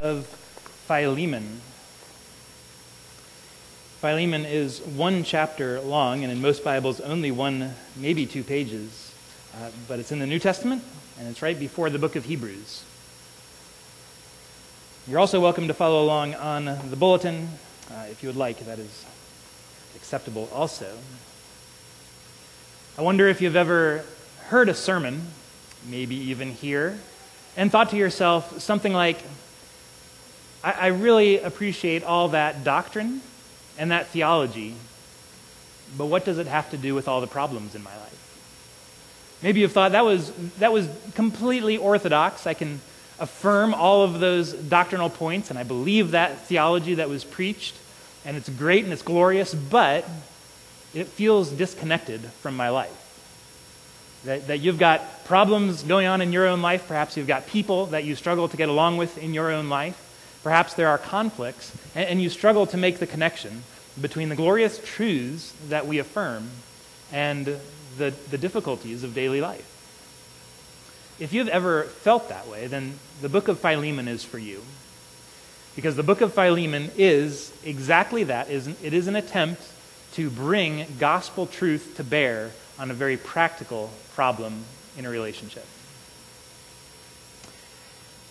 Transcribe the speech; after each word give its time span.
of 0.00 0.26
Philemon. 0.86 1.60
Philemon 4.00 4.44
is 4.44 4.80
one 4.80 5.24
chapter 5.24 5.80
long, 5.80 6.22
and 6.22 6.30
in 6.30 6.40
most 6.40 6.62
Bibles, 6.62 7.00
only 7.00 7.32
one, 7.32 7.74
maybe 7.96 8.24
two 8.24 8.44
pages. 8.44 9.12
Uh, 9.56 9.70
but 9.88 9.98
it's 9.98 10.12
in 10.12 10.20
the 10.20 10.26
New 10.26 10.38
Testament, 10.38 10.84
and 11.18 11.28
it's 11.28 11.42
right 11.42 11.58
before 11.58 11.90
the 11.90 11.98
book 11.98 12.14
of 12.14 12.26
Hebrews. 12.26 12.84
You're 15.08 15.18
also 15.18 15.40
welcome 15.40 15.66
to 15.66 15.74
follow 15.74 16.04
along 16.04 16.34
on 16.34 16.66
the 16.66 16.96
bulletin 16.96 17.48
uh, 17.90 18.04
if 18.08 18.22
you 18.22 18.28
would 18.28 18.36
like. 18.36 18.60
That 18.66 18.78
is 18.78 19.04
acceptable 19.96 20.48
also. 20.52 20.96
I 22.96 23.02
wonder 23.02 23.26
if 23.26 23.40
you've 23.40 23.56
ever 23.56 24.04
heard 24.46 24.68
a 24.68 24.74
sermon, 24.74 25.26
maybe 25.88 26.14
even 26.14 26.52
here, 26.52 27.00
and 27.56 27.72
thought 27.72 27.90
to 27.90 27.96
yourself 27.96 28.60
something 28.60 28.92
like, 28.92 29.18
I, 30.62 30.72
I 30.72 30.86
really 30.88 31.40
appreciate 31.40 32.04
all 32.04 32.28
that 32.28 32.64
doctrine 32.64 33.20
and 33.78 33.90
that 33.90 34.08
theology, 34.08 34.74
but 35.96 36.06
what 36.06 36.24
does 36.24 36.38
it 36.38 36.46
have 36.46 36.70
to 36.70 36.76
do 36.76 36.94
with 36.94 37.08
all 37.08 37.20
the 37.20 37.26
problems 37.26 37.74
in 37.74 37.82
my 37.82 37.96
life? 37.96 39.38
Maybe 39.42 39.60
you've 39.60 39.72
thought 39.72 39.92
that 39.92 40.04
was, 40.04 40.32
that 40.58 40.72
was 40.72 40.88
completely 41.14 41.76
orthodox. 41.76 42.46
I 42.46 42.54
can 42.54 42.80
affirm 43.20 43.72
all 43.72 44.02
of 44.02 44.20
those 44.20 44.52
doctrinal 44.52 45.10
points, 45.10 45.50
and 45.50 45.58
I 45.58 45.62
believe 45.62 46.12
that 46.12 46.38
theology 46.42 46.94
that 46.94 47.08
was 47.08 47.24
preached, 47.24 47.76
and 48.24 48.36
it's 48.36 48.48
great 48.48 48.84
and 48.84 48.92
it's 48.92 49.02
glorious, 49.02 49.54
but 49.54 50.08
it 50.92 51.06
feels 51.06 51.50
disconnected 51.50 52.20
from 52.20 52.56
my 52.56 52.70
life. 52.70 53.04
That, 54.24 54.48
that 54.48 54.58
you've 54.58 54.78
got 54.78 55.24
problems 55.24 55.84
going 55.84 56.08
on 56.08 56.20
in 56.20 56.32
your 56.32 56.48
own 56.48 56.60
life. 56.60 56.88
Perhaps 56.88 57.16
you've 57.16 57.28
got 57.28 57.46
people 57.46 57.86
that 57.86 58.04
you 58.04 58.16
struggle 58.16 58.48
to 58.48 58.56
get 58.56 58.68
along 58.68 58.96
with 58.96 59.16
in 59.18 59.32
your 59.32 59.52
own 59.52 59.68
life. 59.68 60.04
Perhaps 60.48 60.72
there 60.72 60.88
are 60.88 60.96
conflicts, 60.96 61.76
and, 61.94 62.08
and 62.08 62.22
you 62.22 62.30
struggle 62.30 62.64
to 62.68 62.78
make 62.78 63.00
the 63.00 63.06
connection 63.06 63.64
between 64.00 64.30
the 64.30 64.34
glorious 64.34 64.80
truths 64.82 65.52
that 65.68 65.86
we 65.86 65.98
affirm 65.98 66.48
and 67.12 67.58
the, 67.98 68.14
the 68.30 68.38
difficulties 68.38 69.04
of 69.04 69.12
daily 69.12 69.42
life. 69.42 69.66
If 71.20 71.34
you've 71.34 71.48
ever 71.48 71.82
felt 71.82 72.30
that 72.30 72.48
way, 72.48 72.66
then 72.66 72.98
the 73.20 73.28
book 73.28 73.48
of 73.48 73.60
Philemon 73.60 74.08
is 74.08 74.24
for 74.24 74.38
you. 74.38 74.62
Because 75.76 75.96
the 75.96 76.02
book 76.02 76.22
of 76.22 76.32
Philemon 76.32 76.92
is 76.96 77.52
exactly 77.62 78.24
that. 78.24 78.48
It 78.48 78.94
is 78.94 79.06
an 79.06 79.16
attempt 79.16 79.60
to 80.14 80.30
bring 80.30 80.86
gospel 80.98 81.44
truth 81.44 81.92
to 81.98 82.04
bear 82.04 82.52
on 82.78 82.90
a 82.90 82.94
very 82.94 83.18
practical 83.18 83.90
problem 84.14 84.64
in 84.96 85.04
a 85.04 85.10
relationship. 85.10 85.66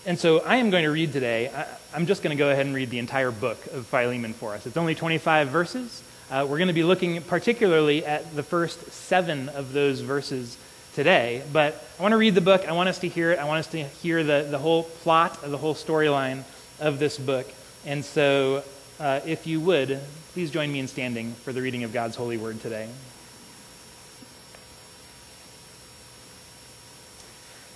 And 0.08 0.18
so 0.18 0.40
I 0.40 0.56
am 0.56 0.70
going 0.70 0.86
to 0.86 0.90
read 0.90 1.12
today, 1.12 1.52
I'm 1.94 2.06
just 2.06 2.24
going 2.24 2.36
to 2.36 2.42
go 2.42 2.50
ahead 2.50 2.66
and 2.66 2.74
read 2.74 2.90
the 2.90 2.98
entire 2.98 3.30
book 3.30 3.58
of 3.74 3.86
Philemon 3.88 4.32
for 4.32 4.54
us. 4.54 4.66
It's 4.66 4.78
only 4.78 4.96
25 4.96 5.50
verses. 5.50 6.02
Uh, 6.32 6.48
we're 6.50 6.60
going 6.60 6.70
to 6.70 6.74
be 6.74 6.86
looking 6.86 7.22
particularly 7.24 8.06
at 8.06 8.34
the 8.34 8.42
first 8.42 8.90
seven 8.90 9.50
of 9.50 9.74
those 9.74 10.00
verses 10.00 10.58
today. 10.96 11.44
But 11.52 11.84
I 12.00 12.02
want 12.04 12.14
to 12.14 12.18
read 12.18 12.36
the 12.36 12.42
book. 12.42 12.66
I 12.66 12.72
want 12.72 12.88
us 12.88 13.00
to 13.00 13.10
hear 13.10 13.34
it. 13.34 13.40
I 13.40 13.44
want 13.44 13.60
us 13.60 13.68
to 13.72 13.84
hear 13.84 14.24
the, 14.24 14.48
the 14.50 14.58
whole 14.58 14.84
plot 14.84 15.42
the 15.42 15.58
whole 15.58 15.76
storyline 15.76 16.44
of 16.80 17.00
this 17.00 17.18
book. 17.18 17.46
And 17.86 18.06
so, 18.06 18.64
uh, 19.02 19.20
if 19.26 19.46
you 19.46 19.60
would, 19.60 20.00
please 20.32 20.52
join 20.52 20.72
me 20.72 20.80
in 20.80 20.88
standing 20.88 21.34
for 21.34 21.52
the 21.52 21.62
reading 21.62 21.84
of 21.84 21.92
God's 21.92 22.16
holy 22.16 22.38
word 22.38 22.62
today. 22.62 22.88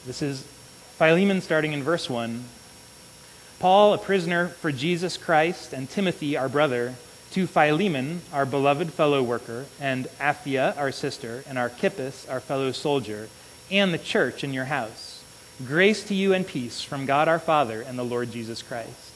This 0.06 0.22
is 0.22 0.48
Philemon 1.02 1.42
starting 1.42 1.74
in 1.74 1.82
verse 1.82 2.08
1. 2.12 2.44
Paul, 3.58 3.96
a 3.96 3.98
prisoner 3.98 4.50
for 4.50 4.72
Jesus 4.72 5.18
Christ, 5.18 5.74
and 5.74 5.90
Timothy, 5.90 6.38
our 6.38 6.48
brother, 6.48 6.94
to 7.32 7.48
Philemon, 7.48 8.22
our 8.32 8.46
beloved 8.46 8.94
fellow 8.94 9.24
worker, 9.24 9.66
and 9.80 10.06
Apphia, 10.20 10.78
our 10.78 10.92
sister, 10.92 11.44
and 11.50 11.58
Archippus, 11.58 12.30
our 12.30 12.40
fellow 12.40 12.72
soldier, 12.72 13.30
and 13.72 13.92
the 13.92 13.98
church 13.98 14.44
in 14.44 14.54
your 14.54 14.66
house. 14.66 15.24
Grace 15.66 16.04
to 16.04 16.14
you 16.14 16.36
and 16.36 16.46
peace 16.46 16.84
from 16.84 17.08
God 17.08 17.28
our 17.28 17.40
Father 17.40 17.82
and 17.82 17.98
the 17.98 18.04
Lord 18.04 18.32
Jesus 18.32 18.62
Christ. 18.62 19.12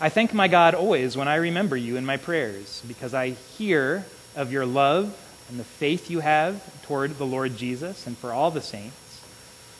I 0.00 0.08
thank 0.08 0.34
my 0.34 0.48
God 0.48 0.74
always 0.74 1.16
when 1.16 1.28
I 1.28 1.36
remember 1.36 1.76
you 1.76 1.98
in 1.98 2.04
my 2.04 2.16
prayers, 2.16 2.82
because 2.88 3.14
I 3.14 3.28
hear 3.28 4.06
of 4.34 4.50
your 4.50 4.66
love 4.66 5.16
and 5.48 5.60
the 5.60 5.62
faith 5.62 6.10
you 6.10 6.18
have 6.18 6.82
toward 6.82 7.16
the 7.16 7.26
Lord 7.26 7.56
Jesus 7.56 8.08
and 8.08 8.18
for 8.18 8.32
all 8.32 8.50
the 8.50 8.60
saints. 8.60 8.99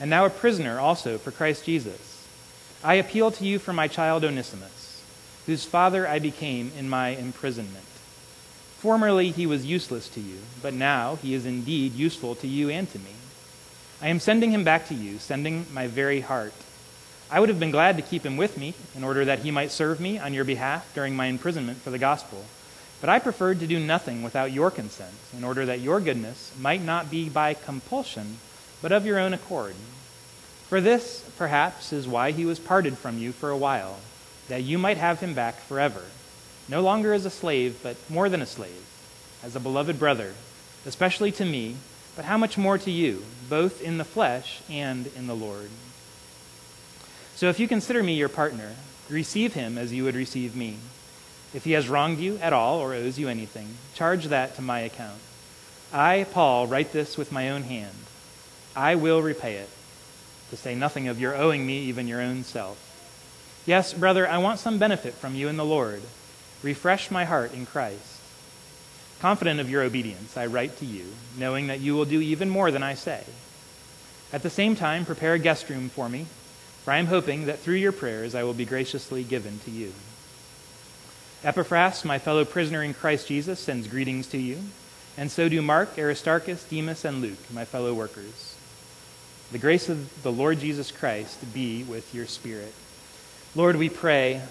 and 0.00 0.10
now 0.10 0.24
a 0.24 0.30
prisoner 0.30 0.78
also 0.78 1.18
for 1.18 1.30
Christ 1.30 1.64
Jesus. 1.64 2.26
I 2.84 2.94
appeal 2.94 3.30
to 3.32 3.44
you 3.44 3.58
for 3.58 3.72
my 3.72 3.88
child 3.88 4.24
Onesimus, 4.24 5.02
whose 5.46 5.64
father 5.64 6.06
I 6.06 6.18
became 6.18 6.70
in 6.78 6.88
my 6.88 7.08
imprisonment. 7.08 7.84
Formerly 8.78 9.30
he 9.30 9.46
was 9.46 9.66
useless 9.66 10.08
to 10.10 10.20
you, 10.20 10.38
but 10.62 10.74
now 10.74 11.16
he 11.16 11.34
is 11.34 11.44
indeed 11.44 11.94
useful 11.94 12.36
to 12.36 12.46
you 12.46 12.70
and 12.70 12.88
to 12.92 12.98
me. 12.98 13.10
I 14.00 14.08
am 14.08 14.20
sending 14.20 14.52
him 14.52 14.62
back 14.62 14.86
to 14.88 14.94
you, 14.94 15.18
sending 15.18 15.66
my 15.72 15.88
very 15.88 16.20
heart. 16.20 16.54
I 17.30 17.40
would 17.40 17.48
have 17.48 17.58
been 17.58 17.72
glad 17.72 17.96
to 17.96 18.02
keep 18.02 18.24
him 18.24 18.36
with 18.36 18.56
me 18.56 18.74
in 18.94 19.02
order 19.02 19.24
that 19.24 19.40
he 19.40 19.50
might 19.50 19.72
serve 19.72 19.98
me 19.98 20.18
on 20.18 20.32
your 20.32 20.44
behalf 20.44 20.94
during 20.94 21.16
my 21.16 21.26
imprisonment 21.26 21.78
for 21.78 21.90
the 21.90 21.98
gospel. 21.98 22.44
But 23.00 23.10
I 23.10 23.18
preferred 23.18 23.58
to 23.60 23.66
do 23.66 23.80
nothing 23.80 24.22
without 24.22 24.52
your 24.52 24.70
consent, 24.70 25.14
in 25.36 25.42
order 25.44 25.66
that 25.66 25.80
your 25.80 26.00
goodness 26.00 26.52
might 26.58 26.80
not 26.80 27.10
be 27.10 27.28
by 27.28 27.54
compulsion 27.54 28.38
but 28.82 28.92
of 28.92 29.06
your 29.06 29.18
own 29.18 29.32
accord. 29.32 29.74
For 30.68 30.80
this, 30.80 31.28
perhaps, 31.38 31.92
is 31.92 32.06
why 32.06 32.30
he 32.30 32.44
was 32.44 32.58
parted 32.58 32.98
from 32.98 33.18
you 33.18 33.32
for 33.32 33.50
a 33.50 33.56
while, 33.56 33.96
that 34.48 34.62
you 34.62 34.78
might 34.78 34.98
have 34.98 35.20
him 35.20 35.34
back 35.34 35.60
forever, 35.60 36.02
no 36.68 36.82
longer 36.82 37.12
as 37.12 37.24
a 37.24 37.30
slave, 37.30 37.80
but 37.82 37.96
more 38.10 38.28
than 38.28 38.42
a 38.42 38.46
slave, 38.46 38.84
as 39.42 39.56
a 39.56 39.60
beloved 39.60 39.98
brother, 39.98 40.34
especially 40.84 41.32
to 41.32 41.44
me, 41.44 41.76
but 42.16 42.24
how 42.24 42.36
much 42.36 42.58
more 42.58 42.76
to 42.78 42.90
you, 42.90 43.24
both 43.48 43.80
in 43.80 43.98
the 43.98 44.04
flesh 44.04 44.60
and 44.68 45.06
in 45.16 45.26
the 45.26 45.36
Lord. 45.36 45.70
So 47.36 47.48
if 47.48 47.60
you 47.60 47.68
consider 47.68 48.02
me 48.02 48.14
your 48.14 48.28
partner, 48.28 48.74
receive 49.08 49.54
him 49.54 49.78
as 49.78 49.92
you 49.92 50.04
would 50.04 50.16
receive 50.16 50.56
me. 50.56 50.76
If 51.54 51.64
he 51.64 51.72
has 51.72 51.88
wronged 51.88 52.18
you 52.18 52.36
at 52.38 52.52
all 52.52 52.80
or 52.80 52.92
owes 52.92 53.18
you 53.18 53.28
anything, 53.28 53.76
charge 53.94 54.26
that 54.26 54.56
to 54.56 54.62
my 54.62 54.80
account. 54.80 55.20
I, 55.92 56.26
Paul, 56.32 56.66
write 56.66 56.92
this 56.92 57.16
with 57.16 57.32
my 57.32 57.48
own 57.48 57.62
hand. 57.62 57.94
I 58.76 58.94
will 58.94 59.22
repay 59.22 59.56
it, 59.56 59.70
to 60.50 60.56
say 60.56 60.74
nothing 60.74 61.08
of 61.08 61.20
your 61.20 61.36
owing 61.36 61.66
me 61.66 61.80
even 61.80 62.08
your 62.08 62.20
own 62.20 62.44
self. 62.44 62.84
Yes, 63.66 63.92
brother, 63.92 64.26
I 64.28 64.38
want 64.38 64.60
some 64.60 64.78
benefit 64.78 65.14
from 65.14 65.34
you 65.34 65.48
in 65.48 65.56
the 65.56 65.64
Lord. 65.64 66.02
Refresh 66.62 67.10
my 67.10 67.24
heart 67.24 67.52
in 67.52 67.66
Christ. 67.66 68.20
Confident 69.20 69.58
of 69.60 69.68
your 69.68 69.82
obedience, 69.82 70.36
I 70.36 70.46
write 70.46 70.78
to 70.78 70.86
you, 70.86 71.06
knowing 71.36 71.66
that 71.66 71.80
you 71.80 71.94
will 71.94 72.04
do 72.04 72.20
even 72.20 72.48
more 72.48 72.70
than 72.70 72.82
I 72.82 72.94
say. 72.94 73.24
At 74.32 74.42
the 74.42 74.50
same 74.50 74.76
time, 74.76 75.04
prepare 75.04 75.34
a 75.34 75.38
guest 75.38 75.68
room 75.68 75.88
for 75.88 76.08
me, 76.08 76.26
for 76.84 76.92
I 76.92 76.98
am 76.98 77.06
hoping 77.06 77.46
that 77.46 77.58
through 77.58 77.74
your 77.76 77.92
prayers 77.92 78.34
I 78.34 78.44
will 78.44 78.54
be 78.54 78.64
graciously 78.64 79.24
given 79.24 79.58
to 79.60 79.70
you. 79.70 79.92
Epaphras, 81.44 82.04
my 82.04 82.18
fellow 82.18 82.44
prisoner 82.44 82.82
in 82.82 82.94
Christ 82.94 83.28
Jesus, 83.28 83.60
sends 83.60 83.86
greetings 83.86 84.26
to 84.28 84.38
you, 84.38 84.58
and 85.16 85.30
so 85.30 85.48
do 85.48 85.62
Mark, 85.62 85.98
Aristarchus, 85.98 86.64
Demas, 86.64 87.04
and 87.04 87.20
Luke, 87.20 87.38
my 87.52 87.64
fellow 87.64 87.94
workers. 87.94 88.57
The 89.50 89.58
grace 89.58 89.88
of 89.88 90.22
the 90.22 90.30
Lord 90.30 90.60
Jesus 90.60 90.90
Christ 90.90 91.54
be 91.54 91.82
with 91.82 92.14
your 92.14 92.26
spirit. 92.26 92.74
Lord, 93.54 93.76
we 93.76 93.88
pray, 93.88 94.42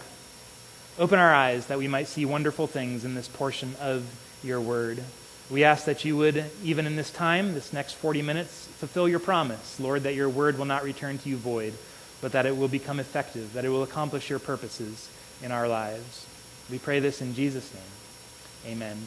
open 0.98 1.20
our 1.20 1.32
eyes 1.32 1.68
that 1.68 1.78
we 1.78 1.88
might 1.88 2.08
see 2.08 2.26
wonderful 2.26 2.66
things 2.66 3.06
in 3.06 3.14
this 3.14 3.28
portion 3.28 3.76
of 3.80 4.06
your 4.44 4.60
word. 4.60 5.04
We 5.52 5.64
ask 5.64 5.86
that 5.86 6.04
you 6.04 6.18
would, 6.18 6.46
even 6.64 6.88
in 6.88 6.96
this 6.96 7.12
time, 7.12 7.54
this 7.54 7.72
next 7.72 7.94
40 7.94 8.24
minutes, 8.24 8.68
fulfill 8.78 9.08
your 9.08 9.20
promise, 9.20 9.80
Lord, 9.80 10.02
that 10.02 10.16
your 10.16 10.30
word 10.30 10.58
will 10.58 10.66
not 10.66 10.84
return 10.84 11.20
to 11.20 11.30
you 11.30 11.38
void, 11.38 11.74
but 12.20 12.32
that 12.32 12.48
it 12.48 12.58
will 12.58 12.68
become 12.68 13.00
effective, 13.00 13.54
that 13.54 13.66
it 13.66 13.70
will 13.70 13.84
accomplish 13.84 14.32
your 14.32 14.40
purposes 14.40 15.10
in 15.44 15.52
our 15.52 15.68
lives. 15.68 16.26
We 16.72 16.80
pray 16.80 17.00
this 17.00 17.22
in 17.22 17.36
Jesus' 17.36 17.72
name. 17.72 18.74
Amen. 18.74 18.98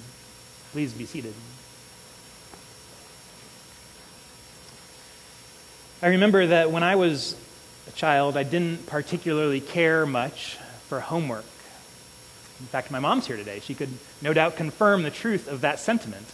Please 0.72 0.92
be 0.92 1.04
seated. 1.04 1.34
I 6.02 6.08
remember 6.08 6.46
that 6.46 6.70
when 6.70 6.82
I 6.82 6.96
was 6.96 7.36
a 7.86 7.92
child, 7.92 8.38
I 8.38 8.42
didn't 8.42 8.86
particularly 8.86 9.60
care 9.60 10.06
much 10.06 10.56
for 10.88 10.98
homework. 10.98 11.44
In 12.58 12.66
fact, 12.66 12.90
my 12.90 13.00
mom's 13.00 13.26
here 13.26 13.36
today. 13.36 13.60
She 13.60 13.74
could 13.74 13.90
no 14.22 14.32
doubt 14.32 14.56
confirm 14.56 15.02
the 15.02 15.10
truth 15.10 15.46
of 15.46 15.60
that 15.60 15.78
sentiment. 15.78 16.26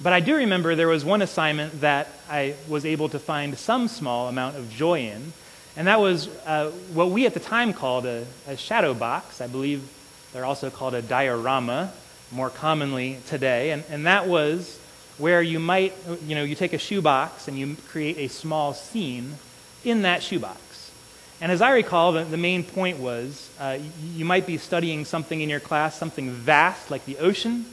But 0.00 0.12
I 0.12 0.20
do 0.20 0.36
remember 0.36 0.76
there 0.76 0.86
was 0.86 1.04
one 1.04 1.20
assignment 1.20 1.80
that 1.80 2.06
I 2.30 2.54
was 2.68 2.86
able 2.86 3.08
to 3.08 3.18
find 3.18 3.58
some 3.58 3.88
small 3.88 4.28
amount 4.28 4.56
of 4.56 4.70
joy 4.70 5.00
in, 5.08 5.32
and 5.76 5.88
that 5.88 5.98
was 5.98 6.28
uh, 6.46 6.70
what 6.92 7.10
we 7.10 7.26
at 7.26 7.34
the 7.34 7.40
time 7.40 7.72
called 7.72 8.06
a, 8.06 8.24
a 8.46 8.56
shadow 8.56 8.94
box. 8.94 9.40
I 9.40 9.48
believe 9.48 9.82
they're 10.32 10.44
also 10.44 10.70
called 10.70 10.94
a 10.94 11.02
diorama 11.02 11.92
more 12.30 12.50
commonly 12.50 13.18
today. 13.26 13.72
And, 13.72 13.82
and 13.90 14.06
that 14.06 14.28
was 14.28 14.78
where 15.18 15.42
you 15.42 15.58
might, 15.58 15.94
you 16.26 16.34
know, 16.34 16.42
you 16.42 16.54
take 16.54 16.72
a 16.72 16.78
shoebox 16.78 17.48
and 17.48 17.58
you 17.58 17.76
create 17.88 18.16
a 18.18 18.28
small 18.28 18.72
scene 18.72 19.34
in 19.84 20.02
that 20.02 20.22
shoebox. 20.22 20.90
And 21.40 21.52
as 21.52 21.60
I 21.60 21.70
recall, 21.70 22.12
the, 22.12 22.24
the 22.24 22.36
main 22.36 22.64
point 22.64 22.98
was 22.98 23.50
uh, 23.60 23.78
you 24.14 24.24
might 24.24 24.46
be 24.46 24.58
studying 24.58 25.04
something 25.04 25.40
in 25.40 25.48
your 25.48 25.60
class, 25.60 25.96
something 25.96 26.30
vast 26.30 26.90
like 26.90 27.04
the 27.04 27.18
ocean 27.18 27.64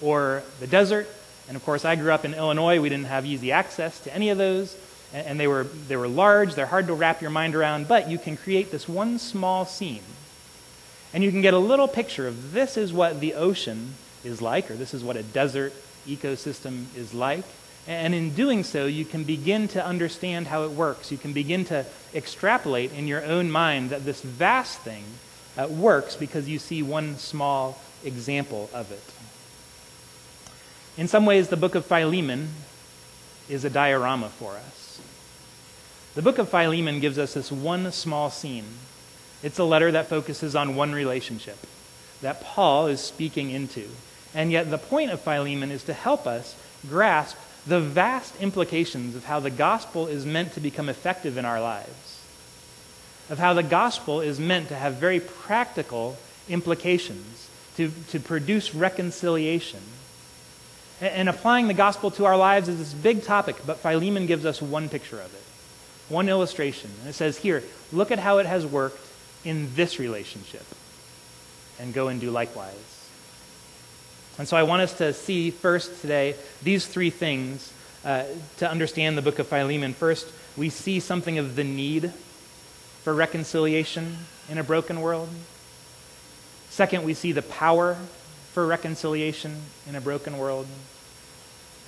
or 0.00 0.42
the 0.60 0.66
desert. 0.66 1.08
And 1.48 1.56
of 1.56 1.64
course, 1.64 1.84
I 1.84 1.96
grew 1.96 2.12
up 2.12 2.24
in 2.24 2.34
Illinois. 2.34 2.80
We 2.80 2.88
didn't 2.88 3.06
have 3.06 3.26
easy 3.26 3.52
access 3.52 3.98
to 4.00 4.14
any 4.14 4.28
of 4.28 4.38
those. 4.38 4.76
And, 5.12 5.26
and 5.26 5.40
they, 5.40 5.46
were, 5.46 5.64
they 5.64 5.96
were 5.96 6.08
large, 6.08 6.54
they're 6.54 6.66
hard 6.66 6.86
to 6.88 6.94
wrap 6.94 7.20
your 7.20 7.30
mind 7.30 7.54
around, 7.54 7.88
but 7.88 8.08
you 8.08 8.18
can 8.18 8.36
create 8.36 8.70
this 8.70 8.88
one 8.88 9.18
small 9.18 9.64
scene 9.64 10.02
and 11.12 11.24
you 11.24 11.30
can 11.30 11.40
get 11.40 11.54
a 11.54 11.58
little 11.58 11.88
picture 11.88 12.26
of 12.26 12.52
this 12.52 12.76
is 12.76 12.92
what 12.92 13.20
the 13.20 13.34
ocean 13.34 13.94
is 14.24 14.42
like, 14.42 14.70
or 14.70 14.74
this 14.74 14.92
is 14.92 15.02
what 15.02 15.16
a 15.16 15.22
desert 15.22 15.72
ecosystem 16.08 16.84
is 16.96 17.14
like. 17.14 17.44
And 17.86 18.14
in 18.14 18.34
doing 18.34 18.64
so, 18.64 18.86
you 18.86 19.04
can 19.04 19.24
begin 19.24 19.68
to 19.68 19.84
understand 19.84 20.48
how 20.48 20.64
it 20.64 20.72
works. 20.72 21.10
You 21.10 21.18
can 21.18 21.32
begin 21.32 21.64
to 21.66 21.86
extrapolate 22.14 22.92
in 22.92 23.06
your 23.06 23.24
own 23.24 23.50
mind 23.50 23.90
that 23.90 24.04
this 24.04 24.20
vast 24.20 24.80
thing 24.80 25.04
uh, 25.56 25.66
works 25.68 26.14
because 26.16 26.48
you 26.48 26.58
see 26.58 26.82
one 26.82 27.16
small 27.16 27.78
example 28.04 28.68
of 28.74 28.92
it. 28.92 29.02
In 31.00 31.08
some 31.08 31.24
ways, 31.24 31.48
the 31.48 31.56
book 31.56 31.74
of 31.74 31.86
Philemon 31.86 32.48
is 33.48 33.64
a 33.64 33.70
diorama 33.70 34.28
for 34.28 34.56
us. 34.56 35.00
The 36.14 36.22
book 36.22 36.38
of 36.38 36.48
Philemon 36.48 37.00
gives 37.00 37.18
us 37.18 37.34
this 37.34 37.52
one 37.52 37.90
small 37.92 38.30
scene 38.30 38.64
it's 39.42 39.58
a 39.58 39.64
letter 39.64 39.92
that 39.92 40.08
focuses 40.08 40.56
on 40.56 40.74
one 40.74 40.92
relationship 40.92 41.58
that 42.22 42.40
Paul 42.40 42.88
is 42.88 43.00
speaking 43.00 43.50
into. 43.50 43.88
And 44.34 44.52
yet, 44.52 44.70
the 44.70 44.78
point 44.78 45.10
of 45.10 45.20
Philemon 45.20 45.70
is 45.70 45.84
to 45.84 45.92
help 45.92 46.26
us 46.26 46.54
grasp 46.88 47.36
the 47.66 47.80
vast 47.80 48.40
implications 48.40 49.14
of 49.14 49.24
how 49.24 49.40
the 49.40 49.50
gospel 49.50 50.06
is 50.06 50.24
meant 50.24 50.52
to 50.54 50.60
become 50.60 50.88
effective 50.88 51.36
in 51.36 51.44
our 51.44 51.60
lives, 51.60 52.22
of 53.30 53.38
how 53.38 53.52
the 53.52 53.62
gospel 53.62 54.20
is 54.20 54.40
meant 54.40 54.68
to 54.68 54.74
have 54.74 54.94
very 54.94 55.20
practical 55.20 56.16
implications 56.48 57.48
to, 57.76 57.90
to 58.08 58.20
produce 58.20 58.74
reconciliation. 58.74 59.80
And, 61.00 61.14
and 61.14 61.28
applying 61.28 61.68
the 61.68 61.74
gospel 61.74 62.10
to 62.12 62.24
our 62.24 62.36
lives 62.36 62.68
is 62.68 62.78
this 62.78 62.94
big 62.94 63.22
topic, 63.22 63.56
but 63.66 63.78
Philemon 63.78 64.26
gives 64.26 64.44
us 64.44 64.62
one 64.62 64.88
picture 64.88 65.20
of 65.20 65.32
it, 65.32 66.12
one 66.12 66.28
illustration. 66.28 66.90
And 67.00 67.10
it 67.10 67.14
says, 67.14 67.38
Here, 67.38 67.62
look 67.92 68.10
at 68.10 68.18
how 68.18 68.38
it 68.38 68.46
has 68.46 68.66
worked 68.66 69.00
in 69.44 69.74
this 69.74 69.98
relationship 69.98 70.64
and 71.78 71.94
go 71.94 72.08
and 72.08 72.20
do 72.20 72.30
likewise. 72.30 72.97
And 74.38 74.46
so 74.46 74.56
I 74.56 74.62
want 74.62 74.82
us 74.82 74.96
to 74.98 75.12
see 75.12 75.50
first 75.50 76.00
today 76.00 76.36
these 76.62 76.86
three 76.86 77.10
things 77.10 77.72
uh, 78.04 78.24
to 78.58 78.70
understand 78.70 79.18
the 79.18 79.22
book 79.22 79.40
of 79.40 79.48
Philemon. 79.48 79.92
First, 79.92 80.28
we 80.56 80.70
see 80.70 81.00
something 81.00 81.38
of 81.38 81.56
the 81.56 81.64
need 81.64 82.12
for 83.02 83.12
reconciliation 83.12 84.16
in 84.48 84.58
a 84.58 84.64
broken 84.64 85.00
world. 85.00 85.28
Second, 86.70 87.04
we 87.04 87.14
see 87.14 87.32
the 87.32 87.42
power 87.42 87.96
for 88.52 88.66
reconciliation 88.66 89.56
in 89.88 89.96
a 89.96 90.00
broken 90.00 90.38
world. 90.38 90.66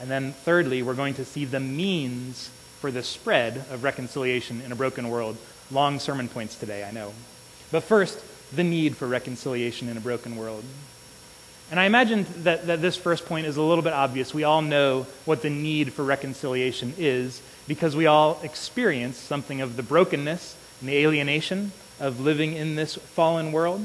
And 0.01 0.11
then 0.11 0.33
thirdly, 0.33 0.83
we're 0.83 0.95
going 0.95 1.15
to 1.15 1.25
see 1.25 1.45
the 1.45 1.61
means 1.61 2.51
for 2.81 2.91
the 2.91 3.03
spread 3.03 3.59
of 3.71 3.85
reconciliation 3.85 4.63
in 4.63 4.73
a 4.73 4.77
broken 4.77 5.11
world. 5.11 5.37
Long 5.71 5.99
sermon 5.99 6.29
points 6.29 6.57
today, 6.57 6.83
I 6.85 6.91
know. 6.91 7.13
But 7.71 7.85
first, 7.85 8.19
the 8.53 8.65
need 8.65 8.97
for 8.97 9.07
reconciliation 9.07 9.89
in 9.89 9.97
a 9.97 10.01
broken 10.01 10.37
world. 10.37 10.65
And 11.71 11.79
I 11.79 11.85
imagine 11.85 12.27
that, 12.39 12.67
that 12.67 12.83
this 12.83 12.97
first 12.97 13.27
point 13.27 13.47
is 13.47 13.57
a 13.57 13.63
little 13.63 13.83
bit 13.83 13.93
obvious. 13.93 14.35
We 14.35 14.43
all 14.43 14.61
know 14.61 15.07
what 15.25 15.43
the 15.43 15.51
need 15.51 15.93
for 15.93 16.05
reconciliation 16.05 16.95
is 16.99 17.41
because 17.69 17.95
we 17.95 18.07
all 18.07 18.41
experience 18.43 19.17
something 19.17 19.61
of 19.61 19.77
the 19.77 19.83
brokenness 19.85 20.57
and 20.81 20.89
the 20.89 20.97
alienation 20.97 21.71
of 22.01 22.19
living 22.19 22.55
in 22.55 22.75
this 22.75 22.97
fallen 22.97 23.53
world. 23.53 23.83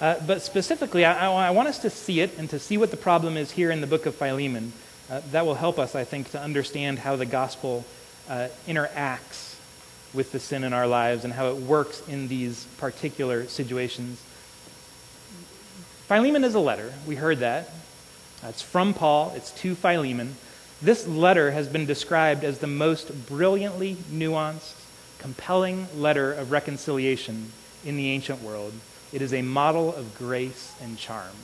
Uh, 0.00 0.16
but 0.26 0.42
specifically, 0.42 1.04
I, 1.04 1.30
I, 1.30 1.50
want 1.50 1.68
us 1.68 1.78
to 1.80 1.90
see 1.90 2.18
it 2.18 2.36
and 2.36 2.50
to 2.50 2.58
see 2.58 2.76
what 2.76 2.90
the 2.90 2.96
problem 2.96 3.36
is 3.36 3.52
here 3.52 3.70
in 3.70 3.80
the 3.80 3.86
book 3.86 4.04
of 4.04 4.16
Philemon. 4.16 4.72
Uh, 5.08 5.20
that 5.30 5.46
will 5.46 5.54
help 5.54 5.78
us, 5.78 5.94
I 5.94 6.02
think, 6.02 6.32
to 6.32 6.40
understand 6.40 6.98
how 6.98 7.14
the 7.14 7.26
gospel 7.26 7.84
uh, 8.28 8.48
interacts 8.66 9.56
with 10.12 10.32
the 10.32 10.40
sin 10.40 10.64
in 10.64 10.72
our 10.72 10.88
lives 10.88 11.24
and 11.24 11.32
how 11.32 11.50
it 11.50 11.56
works 11.56 12.02
in 12.08 12.26
these 12.26 12.64
particular 12.78 13.46
situations. 13.46 14.20
Philemon 16.12 16.44
is 16.44 16.54
a 16.54 16.60
letter. 16.60 16.92
We 17.06 17.14
heard 17.16 17.38
that. 17.38 17.70
It's 18.42 18.60
from 18.60 18.92
Paul, 18.92 19.32
it's 19.34 19.50
to 19.62 19.74
Philemon. 19.74 20.36
This 20.82 21.08
letter 21.08 21.52
has 21.52 21.68
been 21.68 21.86
described 21.86 22.44
as 22.44 22.58
the 22.58 22.66
most 22.66 23.26
brilliantly 23.26 23.94
nuanced, 24.12 24.74
compelling 25.16 25.86
letter 25.96 26.30
of 26.30 26.50
reconciliation 26.50 27.50
in 27.82 27.96
the 27.96 28.10
ancient 28.10 28.42
world. 28.42 28.74
It 29.10 29.22
is 29.22 29.32
a 29.32 29.40
model 29.40 29.94
of 29.94 30.18
grace 30.18 30.74
and 30.82 30.98
charm. 30.98 31.34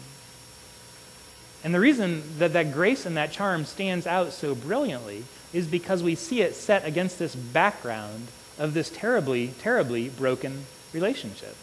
And 1.64 1.74
the 1.74 1.80
reason 1.80 2.22
that 2.36 2.52
that 2.52 2.70
grace 2.70 3.06
and 3.06 3.16
that 3.16 3.32
charm 3.32 3.64
stands 3.64 4.06
out 4.06 4.34
so 4.34 4.54
brilliantly 4.54 5.24
is 5.50 5.66
because 5.66 6.02
we 6.02 6.14
see 6.14 6.42
it 6.42 6.54
set 6.54 6.84
against 6.84 7.18
this 7.18 7.34
background 7.34 8.28
of 8.58 8.74
this 8.74 8.90
terribly, 8.90 9.54
terribly 9.60 10.10
broken 10.10 10.66
relationship. 10.92 11.56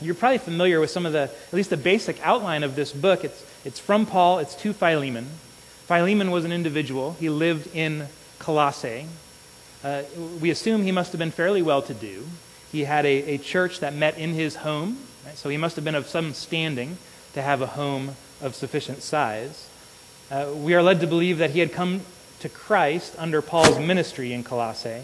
You're 0.00 0.14
probably 0.14 0.38
familiar 0.38 0.80
with 0.80 0.90
some 0.90 1.06
of 1.06 1.12
the, 1.12 1.22
at 1.22 1.52
least 1.52 1.70
the 1.70 1.76
basic 1.76 2.18
outline 2.24 2.62
of 2.62 2.76
this 2.76 2.92
book. 2.92 3.24
It's, 3.24 3.44
it's 3.64 3.78
from 3.78 4.06
Paul, 4.06 4.38
it's 4.38 4.54
to 4.56 4.72
Philemon. 4.72 5.26
Philemon 5.86 6.30
was 6.30 6.44
an 6.44 6.52
individual, 6.52 7.12
he 7.20 7.28
lived 7.28 7.74
in 7.74 8.06
Colossae. 8.38 9.06
Uh, 9.82 10.02
we 10.40 10.50
assume 10.50 10.82
he 10.82 10.92
must 10.92 11.12
have 11.12 11.18
been 11.18 11.30
fairly 11.30 11.60
well 11.60 11.82
to 11.82 11.92
do. 11.92 12.26
He 12.72 12.84
had 12.84 13.04
a, 13.04 13.34
a 13.34 13.38
church 13.38 13.80
that 13.80 13.94
met 13.94 14.16
in 14.16 14.32
his 14.32 14.56
home, 14.56 14.98
right? 15.26 15.36
so 15.36 15.50
he 15.50 15.58
must 15.58 15.76
have 15.76 15.84
been 15.84 15.94
of 15.94 16.06
some 16.06 16.32
standing 16.32 16.96
to 17.34 17.42
have 17.42 17.60
a 17.60 17.66
home 17.66 18.16
of 18.40 18.54
sufficient 18.54 19.02
size. 19.02 19.68
Uh, 20.30 20.52
we 20.54 20.74
are 20.74 20.82
led 20.82 21.00
to 21.00 21.06
believe 21.06 21.38
that 21.38 21.50
he 21.50 21.60
had 21.60 21.72
come 21.72 22.00
to 22.40 22.48
Christ 22.48 23.14
under 23.18 23.42
Paul's 23.42 23.78
ministry 23.78 24.32
in 24.32 24.42
Colossae. 24.42 25.02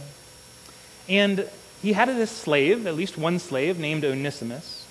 And 1.09 1.49
he 1.83 1.93
had 1.93 2.09
this 2.09 2.31
slave, 2.31 2.87
at 2.87 2.95
least 2.95 3.17
one 3.17 3.39
slave, 3.39 3.79
named 3.79 4.05
Onesimus. 4.05 4.87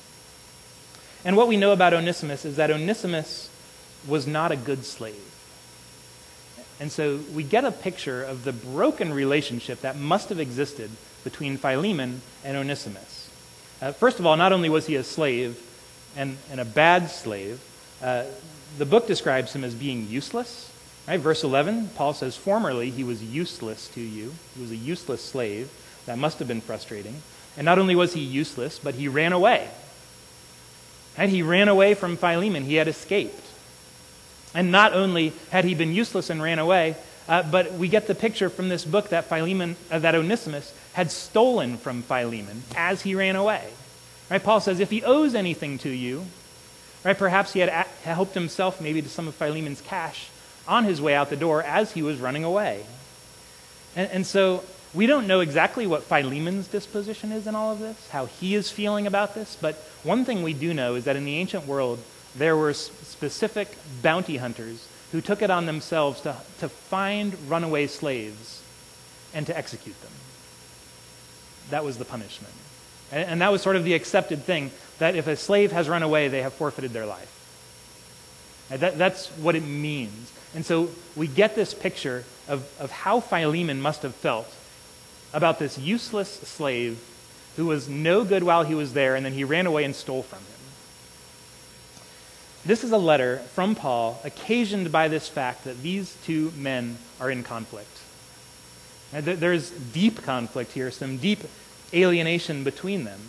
And 1.24 1.36
what 1.36 1.48
we 1.48 1.58
know 1.58 1.72
about 1.72 1.94
Onesimus 1.94 2.46
is 2.46 2.56
that 2.56 2.72
Onesimus 2.72 3.50
was 4.08 4.26
not 4.26 4.52
a 4.52 4.56
good 4.56 4.86
slave. 4.86 5.26
And 6.80 6.92
so 6.92 7.20
we 7.34 7.44
get 7.44 7.66
a 7.66 7.72
picture 7.72 8.24
of 8.24 8.46
the 8.46 8.54
broken 8.54 9.14
relationship 9.14 9.82
that 9.82 9.98
must 9.98 10.30
have 10.30 10.40
existed 10.40 10.90
between 11.24 11.58
Philemon 11.58 12.22
and 12.46 12.56
Onesimus. 12.56 13.30
Uh, 13.82 13.92
first 13.92 14.20
of 14.20 14.26
all, 14.26 14.38
not 14.38 14.54
only 14.54 14.70
was 14.70 14.88
he 14.88 14.96
a 14.96 15.04
slave 15.04 15.62
and, 16.16 16.38
and 16.50 16.60
a 16.60 16.66
bad 16.66 17.10
slave, 17.10 17.62
uh, 18.02 18.24
the 18.78 18.86
book 18.86 19.08
describes 19.08 19.54
him 19.54 19.64
as 19.64 19.76
being 19.76 20.08
useless. 20.08 20.72
Right? 21.08 21.20
Verse 21.20 21.44
11, 21.44 21.90
Paul 21.96 22.14
says, 22.14 22.38
Formerly 22.38 22.92
he 22.92 23.04
was 23.04 23.22
useless 23.24 23.90
to 23.90 24.02
you. 24.02 24.34
He 24.56 24.62
was 24.62 24.72
a 24.72 24.76
useless 24.76 25.24
slave. 25.24 25.70
That 26.10 26.18
must 26.18 26.40
have 26.40 26.48
been 26.48 26.60
frustrating. 26.60 27.22
And 27.56 27.66
not 27.66 27.78
only 27.78 27.96
was 27.96 28.14
he 28.14 28.22
useless, 28.22 28.80
but 28.80 28.96
he 28.96 29.08
ran 29.08 29.32
away. 29.32 29.70
And 31.16 31.30
he 31.30 31.44
ran 31.44 31.68
away 31.68 31.94
from 31.94 32.18
Philemon. 32.18 32.64
He 32.64 32.76
had 32.76 32.88
escaped. 32.88 33.46
And 34.56 34.72
not 34.72 34.94
only 34.94 35.34
had 35.52 35.66
he 35.66 35.76
been 35.76 35.94
useless 35.94 36.32
and 36.32 36.42
ran 36.42 36.58
away, 36.58 36.96
uh, 37.28 37.44
but 37.44 37.74
we 37.74 37.88
get 37.88 38.08
the 38.08 38.16
picture 38.16 38.50
from 38.50 38.70
this 38.70 38.86
book 38.86 39.10
that 39.10 39.26
Philemon, 39.26 39.76
uh, 39.92 40.00
that 40.00 40.16
Onesimus 40.16 40.74
had 40.94 41.12
stolen 41.12 41.78
from 41.78 42.02
Philemon 42.02 42.64
as 42.76 43.04
he 43.04 43.14
ran 43.14 43.36
away. 43.36 43.70
Right? 44.32 44.44
Paul 44.44 44.62
says, 44.62 44.80
if 44.80 44.90
he 44.90 45.04
owes 45.04 45.36
anything 45.36 45.78
to 45.80 45.90
you, 45.90 46.26
right, 47.04 47.16
perhaps 47.16 47.54
he 47.54 47.60
had 47.60 47.70
a- 47.70 47.86
helped 48.04 48.34
himself 48.34 48.82
maybe 48.82 49.04
to 49.04 49.10
some 49.10 49.28
of 49.28 49.36
Philemon's 49.36 49.82
cash 49.82 50.30
on 50.68 50.86
his 50.86 51.00
way 51.00 51.14
out 51.14 51.30
the 51.30 51.36
door 51.36 51.62
as 51.62 51.92
he 51.92 52.02
was 52.02 52.18
running 52.18 52.44
away. 52.44 52.84
And, 53.96 54.10
and 54.10 54.26
so 54.26 54.64
we 54.94 55.06
don't 55.06 55.28
know 55.28 55.40
exactly 55.40 55.86
what 55.86 56.04
Philemon's 56.04 56.68
disposition 56.68 57.32
is 57.32 57.46
in 57.46 57.56
all 57.56 57.72
of 57.72 57.80
this, 57.80 58.10
how 58.10 58.26
he 58.26 58.56
is 58.56 58.72
feeling 58.72 59.06
about 59.06 59.36
this, 59.36 59.58
but 59.60 59.76
one 60.04 60.26
thing 60.26 60.42
we 60.42 60.54
do 60.54 60.74
know 60.74 60.96
is 60.96 61.06
that 61.06 61.16
in 61.16 61.26
the 61.26 61.36
ancient 61.38 61.68
world, 61.68 62.00
there 62.36 62.58
were 62.58 62.74
specific 62.74 63.76
bounty 64.02 64.38
hunters 64.38 64.88
who 65.12 65.22
took 65.22 65.42
it 65.42 65.50
on 65.50 65.66
themselves 65.66 66.22
to, 66.22 66.36
to 66.60 66.70
find 66.70 67.36
runaway 67.50 67.88
slaves 67.88 68.64
and 69.34 69.46
to 69.46 69.58
execute 69.58 70.00
them. 70.02 70.12
That 71.70 71.84
was 71.84 71.98
the 71.98 72.06
punishment. 72.06 72.54
And, 73.12 73.30
and 73.30 73.42
that 73.42 73.52
was 73.52 73.62
sort 73.62 73.76
of 73.76 73.84
the 73.84 73.94
accepted 73.94 74.44
thing. 74.44 74.72
that 75.00 75.16
if 75.16 75.28
a 75.28 75.36
slave 75.36 75.72
has 75.72 75.90
run 75.90 76.04
away, 76.04 76.28
they 76.28 76.42
have 76.42 76.54
forfeited 76.54 76.92
their 76.92 77.06
life. 77.06 77.36
That, 78.70 78.98
that's 78.98 79.28
what 79.38 79.56
it 79.56 79.64
means. 79.64 80.32
And 80.56 80.66
so 80.66 80.90
we 81.16 81.28
get 81.28 81.56
this 81.56 81.74
picture 81.74 82.24
of, 82.48 82.70
of 82.80 82.92
how 82.92 83.20
Philemon 83.20 83.82
must 83.82 84.04
have 84.04 84.16
felt 84.16 84.52
about 85.34 85.60
this 85.60 85.78
useless 85.78 86.30
slave 86.30 87.00
who 87.56 87.66
was 87.66 87.90
no 87.90 88.24
good 88.24 88.44
while 88.44 88.64
he 88.64 88.76
was 88.76 88.94
there, 88.94 89.16
and 89.16 89.26
then 89.26 89.34
he 89.34 89.44
ran 89.44 89.66
away 89.66 89.84
and 89.84 89.96
stole 89.96 90.24
from 90.24 90.40
him. 90.40 90.46
This 92.66 92.84
is 92.84 92.92
a 92.92 92.98
letter 92.98 93.38
from 93.54 93.76
Paul 93.76 94.20
occasioned 94.24 94.92
by 94.92 95.08
this 95.08 95.28
fact 95.28 95.64
that 95.64 95.82
these 95.82 96.16
two 96.24 96.52
men 96.56 96.98
are 97.20 97.32
in 97.32 97.44
conflict. 97.44 97.90
There's 99.12 99.72
deep 99.72 100.22
conflict 100.24 100.74
here, 100.74 100.92
some 100.92 101.18
deep 101.18 101.40
alienation 101.94 102.64
between 102.64 103.06
them. 103.06 103.20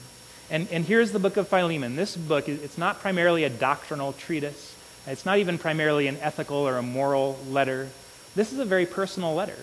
And, 0.50 0.68
and 0.70 0.84
here's 0.84 1.12
the 1.12 1.18
book 1.18 1.36
of 1.36 1.48
Philemon. 1.48 1.96
This 1.96 2.16
book, 2.16 2.48
it's 2.48 2.76
not 2.76 3.00
primarily 3.00 3.44
a 3.44 3.50
doctrinal 3.50 4.12
treatise. 4.12 4.76
It's 5.06 5.24
not 5.24 5.38
even 5.38 5.58
primarily 5.58 6.06
an 6.06 6.18
ethical 6.20 6.58
or 6.58 6.76
a 6.76 6.82
moral 6.82 7.38
letter. 7.48 7.88
This 8.34 8.52
is 8.52 8.58
a 8.58 8.64
very 8.64 8.84
personal 8.84 9.34
letter 9.34 9.56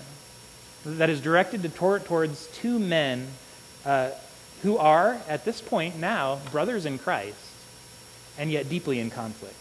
that 0.86 1.10
is 1.10 1.22
directed 1.22 1.64
to, 1.64 1.70
towards 1.70 2.48
two 2.48 2.80
men 2.80 3.28
uh, 3.86 4.12
who 4.64 4.78
are, 4.78 5.18
at 5.28 5.46
this 5.46 5.62
point 5.62 5.98
now, 5.98 6.40
brothers 6.52 6.86
in 6.86 6.98
Christ, 6.98 7.38
and 8.38 8.52
yet 8.52 8.70
deeply 8.70 9.00
in 9.00 9.10
conflict. 9.10 9.56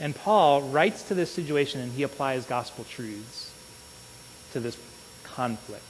And 0.00 0.14
Paul 0.14 0.62
writes 0.62 1.02
to 1.04 1.14
this 1.14 1.30
situation 1.30 1.80
and 1.80 1.92
he 1.92 2.02
applies 2.02 2.46
gospel 2.46 2.84
truths 2.84 3.52
to 4.52 4.60
this 4.60 4.78
conflict. 5.24 5.82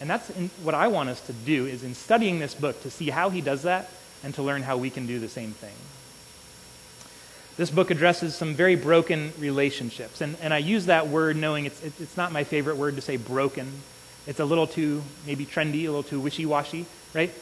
And 0.00 0.08
that's 0.08 0.28
what 0.62 0.74
I 0.74 0.88
want 0.88 1.08
us 1.08 1.20
to 1.26 1.32
do 1.32 1.66
is 1.66 1.82
in 1.82 1.94
studying 1.94 2.38
this 2.38 2.54
book 2.54 2.80
to 2.82 2.90
see 2.90 3.10
how 3.10 3.30
he 3.30 3.40
does 3.40 3.62
that 3.62 3.90
and 4.22 4.34
to 4.34 4.42
learn 4.42 4.62
how 4.62 4.76
we 4.76 4.90
can 4.90 5.06
do 5.06 5.18
the 5.18 5.28
same 5.28 5.52
thing. 5.52 5.74
This 7.58 7.70
book 7.70 7.90
addresses 7.90 8.36
some 8.36 8.54
very 8.54 8.76
broken 8.76 9.32
relationships. 9.36 10.20
And, 10.20 10.36
and 10.40 10.54
I 10.54 10.58
use 10.58 10.86
that 10.86 11.08
word 11.08 11.36
knowing 11.36 11.66
it's, 11.66 11.82
it's 11.82 12.16
not 12.16 12.30
my 12.30 12.44
favorite 12.44 12.76
word 12.76 12.94
to 12.94 13.00
say 13.02 13.16
broken. 13.16 13.68
It's 14.28 14.38
a 14.38 14.44
little 14.44 14.68
too 14.68 15.02
maybe 15.26 15.44
trendy, 15.44 15.82
a 15.82 15.86
little 15.86 16.04
too 16.04 16.20
wishy 16.20 16.46
washy, 16.46 16.86
right? 17.14 17.32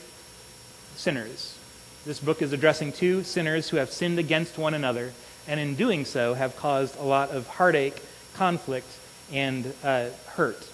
Sinners. 0.96 1.58
This 2.06 2.18
book 2.18 2.40
is 2.40 2.54
addressing 2.54 2.92
two 2.92 3.24
sinners 3.24 3.68
who 3.68 3.76
have 3.76 3.90
sinned 3.90 4.18
against 4.18 4.56
one 4.56 4.72
another, 4.72 5.12
and 5.46 5.60
in 5.60 5.74
doing 5.74 6.06
so 6.06 6.32
have 6.32 6.56
caused 6.56 6.98
a 6.98 7.04
lot 7.04 7.30
of 7.30 7.46
heartache, 7.46 8.00
conflict, 8.32 8.88
and 9.30 9.70
uh, 9.84 10.06
hurt. 10.28 10.66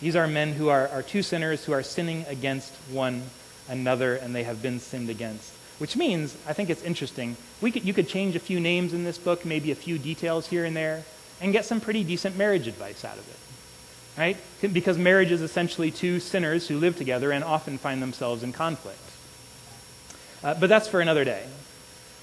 These 0.00 0.16
are 0.16 0.26
men 0.26 0.52
who 0.52 0.68
are, 0.68 0.88
are 0.88 1.02
two 1.02 1.22
sinners 1.22 1.64
who 1.64 1.72
are 1.72 1.84
sinning 1.84 2.24
against 2.26 2.74
one 2.90 3.22
another, 3.68 4.16
and 4.16 4.34
they 4.34 4.42
have 4.42 4.62
been 4.62 4.80
sinned 4.80 5.10
against. 5.10 5.52
Which 5.78 5.96
means, 5.96 6.36
I 6.46 6.54
think 6.54 6.70
it's 6.70 6.82
interesting, 6.82 7.36
we 7.60 7.70
could, 7.70 7.84
you 7.84 7.92
could 7.92 8.08
change 8.08 8.34
a 8.34 8.40
few 8.40 8.60
names 8.60 8.94
in 8.94 9.04
this 9.04 9.18
book, 9.18 9.44
maybe 9.44 9.70
a 9.70 9.74
few 9.74 9.98
details 9.98 10.46
here 10.46 10.64
and 10.64 10.74
there, 10.74 11.04
and 11.40 11.52
get 11.52 11.66
some 11.66 11.80
pretty 11.80 12.02
decent 12.02 12.36
marriage 12.36 12.66
advice 12.66 13.04
out 13.04 13.18
of 13.18 13.28
it. 13.28 13.36
Right? 14.18 14.38
Because 14.72 14.96
marriage 14.96 15.30
is 15.30 15.42
essentially 15.42 15.90
two 15.90 16.20
sinners 16.20 16.66
who 16.66 16.78
live 16.78 16.96
together 16.96 17.30
and 17.30 17.44
often 17.44 17.76
find 17.76 18.00
themselves 18.00 18.42
in 18.42 18.52
conflict. 18.54 18.98
Uh, 20.42 20.54
but 20.54 20.68
that's 20.68 20.88
for 20.88 21.02
another 21.02 21.24
day. 21.24 21.44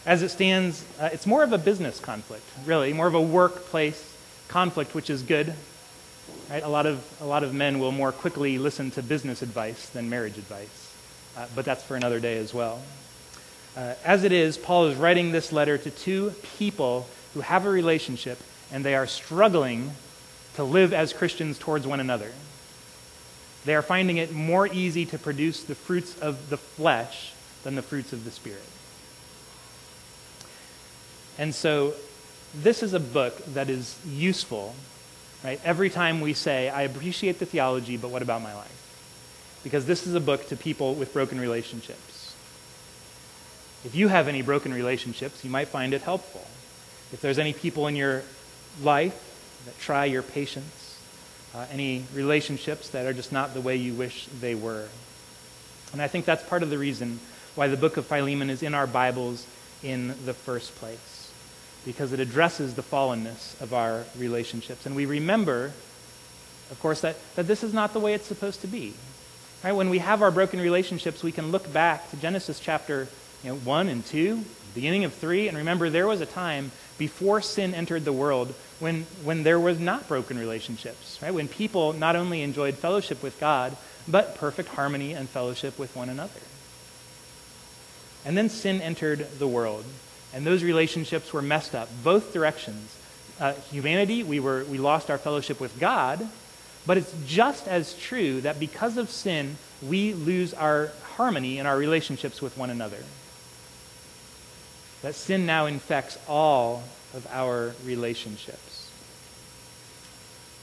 As 0.06 0.24
it 0.24 0.30
stands, 0.30 0.84
uh, 1.00 1.10
it's 1.14 1.28
more 1.28 1.44
of 1.44 1.54
a 1.54 1.58
business 1.60 2.00
conflict, 2.00 2.46
really, 2.66 2.92
more 2.94 3.06
of 3.06 3.14
a 3.14 3.22
workplace 3.22 4.16
conflict, 4.48 4.96
which 4.96 5.12
is 5.12 5.22
good. 5.22 5.54
Right? 6.50 6.64
A, 6.64 6.68
lot 6.68 6.88
of, 6.88 7.06
a 7.22 7.26
lot 7.26 7.44
of 7.44 7.54
men 7.54 7.80
will 7.80 7.92
more 7.92 8.12
quickly 8.12 8.58
listen 8.58 8.90
to 8.92 9.04
business 9.04 9.44
advice 9.44 9.90
than 9.90 10.10
marriage 10.10 10.40
advice. 10.40 10.94
Uh, 11.38 11.46
but 11.56 11.66
that's 11.66 11.84
for 11.84 11.96
another 11.96 12.20
day 12.20 12.38
as 12.38 12.54
well. 12.54 12.82
Uh, 13.76 13.96
as 14.06 14.24
it 14.24 14.32
is, 14.32 14.58
Paul 14.58 14.88
is 14.88 14.98
writing 14.98 15.32
this 15.32 15.52
letter 15.52 15.78
to 15.78 15.90
two 15.90 16.34
people 16.58 17.08
who 17.34 17.42
have 17.42 17.66
a 17.66 17.70
relationship 17.70 18.40
and 18.72 18.86
they 18.86 18.96
are 18.96 19.08
struggling 19.08 19.92
to 20.56 20.64
live 20.64 20.94
as 20.94 21.14
Christians 21.14 21.58
towards 21.58 21.88
one 21.88 22.00
another. 22.00 22.32
They 23.66 23.76
are 23.76 23.82
finding 23.82 24.18
it 24.18 24.32
more 24.32 24.68
easy 24.68 25.06
to 25.08 25.18
produce 25.18 25.64
the 25.64 25.76
fruits 25.76 26.18
of 26.20 26.50
the 26.50 26.58
flesh 26.58 27.34
than 27.64 27.76
the 27.76 27.82
fruits 27.82 28.14
of 28.14 28.26
the 28.26 28.32
Spirit. 28.32 28.64
And 31.38 31.56
so, 31.56 31.94
this 32.54 32.84
is 32.84 32.94
a 32.94 33.00
book 33.00 33.44
that 33.54 33.70
is 33.70 33.98
useful, 34.08 34.76
right? 35.44 35.60
Every 35.64 35.90
time 35.90 36.22
we 36.22 36.34
say, 36.34 36.70
I 36.70 36.84
appreciate 36.84 37.40
the 37.40 37.48
theology, 37.48 37.98
but 37.98 38.12
what 38.12 38.22
about 38.22 38.44
my 38.44 38.54
life? 38.54 38.70
Because 39.64 39.86
this 39.88 40.06
is 40.06 40.14
a 40.14 40.20
book 40.20 40.48
to 40.50 40.56
people 40.56 40.94
with 40.94 41.14
broken 41.14 41.40
relationships. 41.40 42.13
If 43.86 43.96
you 43.96 44.08
have 44.08 44.28
any 44.28 44.42
broken 44.42 44.74
relationships, 44.74 45.44
you 45.44 45.50
might 45.50 45.68
find 45.68 45.94
it 45.94 46.02
helpful. 46.02 46.46
If 47.12 47.20
there's 47.22 47.40
any 47.40 47.54
people 47.54 47.88
in 47.88 47.96
your 47.96 48.24
life 48.82 49.62
that 49.66 49.78
try 49.80 50.06
your 50.06 50.24
patience, 50.24 51.00
uh, 51.54 51.66
any 51.72 52.06
relationships 52.14 52.90
that 52.90 53.06
are 53.06 53.14
just 53.14 53.32
not 53.32 53.54
the 53.54 53.62
way 53.62 53.76
you 53.76 53.94
wish 53.94 54.28
they 54.40 54.56
were. 54.56 54.88
And 55.92 56.02
I 56.02 56.08
think 56.08 56.26
that's 56.26 56.44
part 56.44 56.64
of 56.64 56.70
the 56.70 56.78
reason 56.78 57.20
why 57.56 57.68
the 57.68 57.78
book 57.78 57.98
of 57.98 58.08
Philemon 58.08 58.50
is 58.50 58.64
in 58.64 58.74
our 58.74 58.88
Bibles 58.88 59.46
in 59.84 60.16
the 60.26 60.34
first 60.34 60.76
place, 60.76 61.32
because 61.86 62.14
it 62.14 62.20
addresses 62.20 62.74
the 62.74 62.82
fallenness 62.82 63.60
of 63.62 63.74
our 63.74 64.06
relationships. 64.18 64.86
And 64.86 64.96
we 64.96 65.06
remember, 65.06 65.72
of 66.72 66.80
course, 66.82 67.02
that, 67.02 67.18
that 67.36 67.48
this 67.48 67.64
is 67.64 67.74
not 67.74 67.94
the 67.94 68.00
way 68.00 68.14
it's 68.14 68.26
supposed 68.26 68.62
to 68.62 68.68
be. 68.68 68.94
Right? 69.64 69.74
When 69.74 69.90
we 69.90 70.00
have 70.00 70.22
our 70.22 70.32
broken 70.32 70.60
relationships, 70.60 71.22
we 71.22 71.32
can 71.32 71.52
look 71.52 71.72
back 71.72 72.10
to 72.10 72.18
Genesis 72.18 72.60
chapter 72.60 73.08
you 73.44 73.52
know, 73.52 73.56
1 73.58 73.90
and 73.90 74.06
2, 74.06 74.44
beginning 74.74 75.04
of 75.04 75.14
3. 75.14 75.48
And 75.48 75.58
remember, 75.58 75.90
there 75.90 76.08
was 76.08 76.22
a 76.22 76.26
time 76.26 76.72
before 76.98 77.42
sin 77.42 77.74
entered 77.74 78.06
the 78.06 78.14
world 78.14 78.54
when, 78.80 79.04
when 79.24 79.44
there 79.44 79.60
was 79.60 79.80
not 79.80 80.08
broken 80.08 80.38
relationships, 80.38 81.20
right? 81.22 81.34
When 81.34 81.48
people 81.48 81.94
not 81.94 82.16
only 82.16 82.42
enjoyed 82.42 82.76
fellowship 82.76 83.22
with 83.24 83.40
God, 83.40 83.76
but 84.08 84.36
perfect 84.36 84.70
harmony 84.70 85.14
and 85.14 85.30
fellowship 85.30 85.78
with 85.80 85.96
one 85.96 86.10
another. 86.10 86.42
And 88.26 88.38
then 88.38 88.50
sin 88.50 88.82
entered 88.82 89.28
the 89.40 89.48
world, 89.48 89.86
and 90.34 90.46
those 90.46 90.64
relationships 90.64 91.34
were 91.34 91.42
messed 91.42 91.76
up, 91.76 91.90
both 92.04 92.34
directions. 92.34 92.98
Uh, 93.40 93.54
humanity, 93.72 94.24
we, 94.24 94.40
were, 94.40 94.64
we 94.66 94.78
lost 94.78 95.10
our 95.10 95.18
fellowship 95.18 95.60
with 95.60 95.80
God, 95.80 96.28
but 96.86 96.98
it's 96.98 97.14
just 97.26 97.68
as 97.68 97.98
true 97.98 98.42
that 98.42 98.60
because 98.60 98.98
of 98.98 99.10
sin, 99.10 99.58
we 99.82 100.14
lose 100.14 100.54
our 100.54 100.92
harmony 101.16 101.60
in 101.60 101.66
our 101.66 101.78
relationships 101.78 102.42
with 102.42 102.58
one 102.58 102.70
another 102.70 103.00
that 105.04 105.14
sin 105.14 105.46
now 105.46 105.68
infects 105.68 106.18
all 106.28 106.82
of 107.14 107.28
our 107.32 107.76
relationships. 107.86 108.90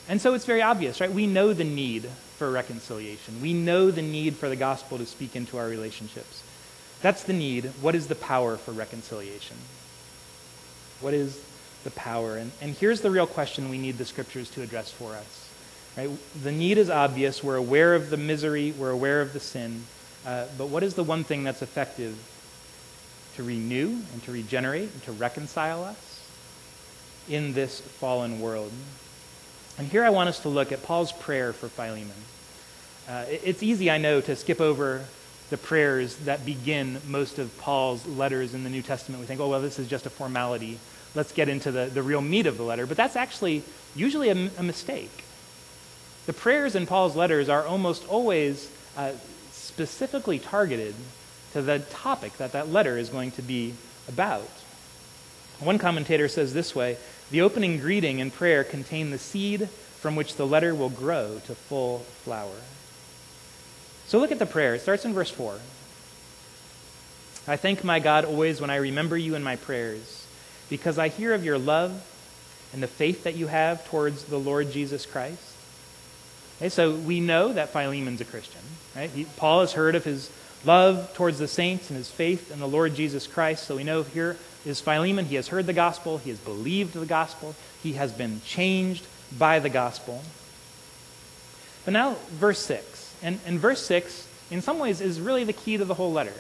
And 0.09 0.21
so 0.21 0.35
it's 0.35 0.47
very 0.47 0.63
obvious, 0.63 1.01
right? 1.01 1.13
We 1.13 1.27
know 1.27 1.53
the 1.53 1.63
need 1.63 2.07
for 2.37 2.51
reconciliation. 2.51 3.41
We 3.41 3.53
know 3.53 3.91
the 3.93 4.03
need 4.03 4.35
for 4.35 4.49
the 4.49 4.57
gospel 4.57 4.99
to 4.99 5.07
speak 5.07 5.37
into 5.37 5.57
our 5.57 5.69
relationships. 5.69 6.43
That's 7.03 7.23
the 7.23 7.33
need. 7.33 7.67
What 7.81 7.95
is 7.95 8.09
the 8.09 8.15
power 8.15 8.57
for 8.57 8.73
reconciliation? 8.73 9.57
What 11.01 11.15
is 11.15 11.41
the 11.85 11.91
power? 11.93 12.37
And, 12.37 12.51
and 12.61 12.75
here's 12.75 13.03
the 13.03 13.11
real 13.11 13.27
question 13.27 13.69
we 13.69 13.79
need 13.79 13.99
the 13.99 14.05
scriptures 14.05 14.51
to 14.53 14.63
address 14.63 14.91
for 14.91 15.15
us. 15.15 15.49
Right? 15.97 16.11
The 16.43 16.53
need 16.53 16.79
is 16.79 16.91
obvious. 16.91 17.45
We're 17.45 17.57
aware 17.57 17.95
of 17.95 18.11
the 18.11 18.17
misery, 18.17 18.73
we're 18.73 18.91
aware 18.91 19.21
of 19.21 19.33
the 19.33 19.41
sin. 19.41 19.85
Uh, 20.27 20.47
but 20.59 20.69
what 20.69 20.83
is 20.83 20.95
the 20.95 21.05
one 21.05 21.25
thing 21.25 21.45
that's 21.45 21.63
effective 21.63 22.19
to 23.37 23.43
renew 23.43 23.89
and 24.13 24.23
to 24.25 24.33
regenerate 24.33 24.93
and 24.93 25.03
to 25.05 25.13
reconcile 25.13 25.85
us 25.85 26.21
in 27.29 27.53
this 27.53 27.81
fallen 27.81 28.41
world. 28.41 28.73
And 29.79 29.89
here 29.89 30.05
I 30.05 30.11
want 30.11 30.29
us 30.29 30.41
to 30.41 30.49
look 30.49 30.73
at 30.73 30.83
Paul's 30.83 31.13
prayer 31.13 31.53
for 31.53 31.69
Philemon. 31.69 32.11
Uh, 33.09 33.25
it's 33.29 33.63
easy, 33.63 33.91
I 33.91 33.99
know, 33.99 34.21
to 34.21 34.37
skip 34.37 34.61
over 34.61 35.05
the 35.49 35.57
prayers 35.57 36.17
that 36.19 36.45
begin 36.47 37.01
most 37.09 37.39
of 37.39 37.57
Paul's 37.59 38.07
letters 38.07 38.55
in 38.55 38.63
the 38.63 38.71
New 38.71 38.83
Testament. 38.83 39.21
We 39.21 39.27
think, 39.27 39.41
oh, 39.41 39.49
well, 39.49 39.61
this 39.61 39.79
is 39.79 39.89
just 39.89 40.07
a 40.07 40.11
formality. 40.11 40.79
Let's 41.15 41.33
get 41.33 41.49
into 41.49 41.73
the, 41.73 41.87
the 41.87 42.03
real 42.03 42.21
meat 42.21 42.47
of 42.47 42.57
the 42.57 42.63
letter. 42.63 42.87
But 42.87 42.97
that's 42.97 43.17
actually 43.17 43.65
usually 43.97 44.29
a, 44.29 44.51
a 44.59 44.63
mistake. 44.63 45.25
The 46.27 46.33
prayers 46.33 46.77
in 46.77 46.87
Paul's 46.87 47.17
letters 47.17 47.49
are 47.49 47.67
almost 47.67 48.07
always 48.09 48.71
uh, 48.97 49.13
specifically 49.51 50.39
targeted 50.39 50.95
to 51.53 51.63
the 51.63 51.81
topic 51.81 52.37
that 52.39 52.53
that 52.53 52.69
letter 52.69 52.97
is 52.97 53.09
going 53.09 53.31
to 53.33 53.43
be 53.43 53.75
about. 54.09 54.49
One 55.59 55.79
commentator 55.79 56.29
says 56.29 56.55
this 56.55 56.75
way 56.75 56.97
The 57.31 57.43
opening 57.43 57.79
greeting 57.79 58.21
and 58.21 58.33
prayer 58.33 58.65
contain 58.65 59.11
the 59.11 59.19
seed 59.19 59.69
from 59.69 60.17
which 60.17 60.37
the 60.37 60.47
letter 60.47 60.75
will 60.75 60.89
grow 60.89 61.41
to 61.47 61.55
full 61.55 61.99
flower. 61.99 62.61
So 64.07 64.19
look 64.19 64.33
at 64.33 64.39
the 64.39 64.47
prayer. 64.47 64.75
It 64.75 64.81
starts 64.81 65.05
in 65.05 65.13
verse 65.13 65.31
4. 65.31 65.61
I 67.47 67.57
thank 67.57 67.85
my 67.85 68.01
God 68.01 68.25
always 68.25 68.61
when 68.61 68.71
I 68.71 68.77
remember 68.77 69.17
you 69.17 69.35
in 69.35 69.43
my 69.43 69.57
prayers, 69.57 70.27
because 70.69 70.99
I 70.99 71.09
hear 71.09 71.35
of 71.35 71.45
your 71.45 71.59
love 71.59 72.07
and 72.73 72.83
the 72.83 72.89
faith 72.89 73.25
that 73.25 73.35
you 73.35 73.47
have 73.49 73.87
towards 73.89 74.25
the 74.25 74.39
Lord 74.39 74.73
Jesus 74.73 75.07
Christ. 75.07 75.43
Okay, 76.59 76.69
so 76.69 76.95
we 76.95 77.21
know 77.21 77.53
that 77.53 77.71
Philemon's 77.73 78.21
a 78.21 78.25
Christian. 78.25 78.61
Right? 78.95 79.11
He, 79.11 79.25
Paul 79.37 79.61
has 79.61 79.73
heard 79.73 79.95
of 79.95 80.05
his 80.05 80.31
love 80.65 81.13
towards 81.15 81.39
the 81.39 81.49
saints 81.49 81.91
and 81.91 81.97
his 81.97 82.11
faith 82.11 82.51
in 82.51 82.61
the 82.61 82.69
Lord 82.69 82.95
Jesus 82.95 83.27
Christ. 83.27 83.65
So 83.65 83.77
we 83.77 83.85
know 83.85 84.03
here 84.03 84.37
is 84.65 84.81
Philemon. 84.81 85.27
He 85.27 85.37
has 85.37 85.49
heard 85.49 85.67
the 85.67 85.73
gospel, 85.73 86.19
he 86.19 86.31
has 86.31 86.39
believed 86.39 86.95
the 86.95 87.07
gospel, 87.07 87.55
he 87.83 87.95
has 87.95 88.13
been 88.13 88.41
changed 88.45 89.07
by 89.39 89.59
the 89.59 89.71
gospel. 89.71 90.23
But 91.85 91.93
now, 91.93 92.17
verse 92.31 92.59
6. 92.61 93.15
And, 93.23 93.41
and 93.47 93.59
verse 93.59 93.85
6, 93.85 94.29
in 94.51 94.63
some 94.63 94.79
ways, 94.79 95.01
is 95.01 95.21
really 95.21 95.45
the 95.45 95.53
key 95.53 95.77
to 95.77 95.85
the 95.85 95.95
whole 95.95 96.13
letter. 96.13 96.35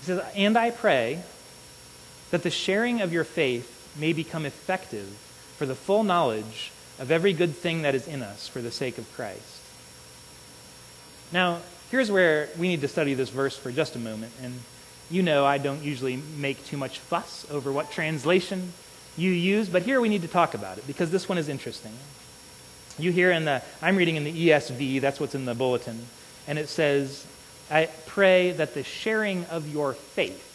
He 0.00 0.06
says, 0.06 0.24
And 0.34 0.56
I 0.56 0.70
pray 0.70 1.22
that 2.30 2.42
the 2.42 2.50
sharing 2.50 3.00
of 3.00 3.12
your 3.12 3.24
faith 3.24 3.94
may 3.98 4.12
become 4.12 4.46
effective 4.46 5.06
for 5.56 5.66
the 5.66 5.74
full 5.74 6.02
knowledge 6.02 6.72
of 6.98 7.10
every 7.10 7.32
good 7.32 7.54
thing 7.54 7.82
that 7.82 7.94
is 7.94 8.06
in 8.06 8.22
us 8.22 8.48
for 8.48 8.60
the 8.60 8.70
sake 8.70 8.98
of 8.98 9.12
Christ. 9.14 9.60
Now, 11.32 11.60
here's 11.92 12.10
where 12.10 12.48
we 12.58 12.68
need 12.68 12.80
to 12.80 12.88
study 12.88 13.12
this 13.12 13.28
verse 13.28 13.54
for 13.54 13.70
just 13.70 13.94
a 13.96 13.98
moment. 13.98 14.32
And 14.42 14.54
you 15.10 15.22
know 15.22 15.44
I 15.44 15.58
don't 15.58 15.82
usually 15.82 16.16
make 16.16 16.64
too 16.64 16.78
much 16.78 16.98
fuss 16.98 17.46
over 17.50 17.70
what 17.70 17.92
translation 17.92 18.72
you 19.16 19.30
use, 19.30 19.68
but 19.68 19.82
here 19.82 20.00
we 20.00 20.08
need 20.08 20.22
to 20.22 20.28
talk 20.28 20.54
about 20.54 20.78
it 20.78 20.86
because 20.86 21.10
this 21.10 21.28
one 21.28 21.36
is 21.36 21.50
interesting. 21.50 21.92
You 22.98 23.12
hear 23.12 23.30
in 23.30 23.44
the, 23.44 23.62
I'm 23.82 23.96
reading 23.96 24.16
in 24.16 24.24
the 24.24 24.48
ESV, 24.48 25.02
that's 25.02 25.20
what's 25.20 25.34
in 25.34 25.44
the 25.44 25.54
bulletin, 25.54 26.06
and 26.48 26.58
it 26.58 26.70
says, 26.70 27.26
I 27.70 27.90
pray 28.06 28.52
that 28.52 28.72
the 28.72 28.84
sharing 28.84 29.44
of 29.46 29.70
your 29.70 29.92
faith, 29.92 30.48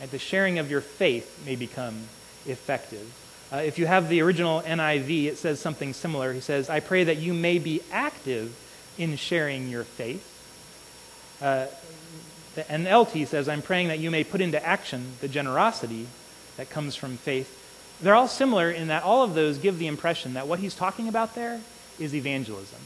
and 0.00 0.08
the 0.12 0.20
sharing 0.20 0.60
of 0.60 0.70
your 0.70 0.80
faith 0.80 1.42
may 1.44 1.56
become 1.56 1.96
effective. 2.46 3.12
Uh, 3.52 3.56
if 3.56 3.76
you 3.76 3.86
have 3.86 4.08
the 4.08 4.22
original 4.22 4.62
NIV, 4.62 5.26
it 5.26 5.38
says 5.38 5.58
something 5.58 5.92
similar. 5.92 6.32
He 6.32 6.40
says, 6.40 6.70
I 6.70 6.78
pray 6.78 7.04
that 7.04 7.16
you 7.16 7.34
may 7.34 7.58
be 7.58 7.82
active 7.90 8.56
in 8.98 9.16
sharing 9.16 9.68
your 9.68 9.84
faith. 9.84 10.30
Uh, 11.44 11.66
the 12.54 12.62
NLT 12.62 13.26
says, 13.26 13.50
I'm 13.50 13.60
praying 13.60 13.88
that 13.88 13.98
you 13.98 14.10
may 14.10 14.24
put 14.24 14.40
into 14.40 14.64
action 14.64 15.12
the 15.20 15.28
generosity 15.28 16.06
that 16.56 16.70
comes 16.70 16.96
from 16.96 17.18
faith. 17.18 17.60
They're 18.00 18.14
all 18.14 18.28
similar 18.28 18.70
in 18.70 18.88
that 18.88 19.02
all 19.02 19.22
of 19.22 19.34
those 19.34 19.58
give 19.58 19.78
the 19.78 19.86
impression 19.86 20.34
that 20.34 20.48
what 20.48 20.58
he's 20.58 20.74
talking 20.74 21.06
about 21.06 21.34
there 21.34 21.60
is 21.98 22.14
evangelism. 22.14 22.78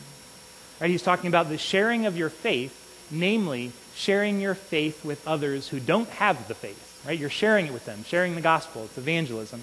Right? 0.80 0.90
He's 0.90 1.04
talking 1.04 1.28
about 1.28 1.48
the 1.48 1.56
sharing 1.56 2.04
of 2.06 2.16
your 2.16 2.30
faith, 2.30 3.06
namely 3.12 3.70
sharing 3.94 4.40
your 4.40 4.56
faith 4.56 5.04
with 5.04 5.26
others 5.26 5.68
who 5.68 5.78
don't 5.78 6.08
have 6.08 6.48
the 6.48 6.54
faith. 6.54 7.00
Right? 7.06 7.16
You're 7.16 7.30
sharing 7.30 7.66
it 7.66 7.72
with 7.72 7.84
them, 7.84 8.02
sharing 8.04 8.34
the 8.34 8.40
gospel. 8.40 8.86
It's 8.86 8.98
evangelism. 8.98 9.60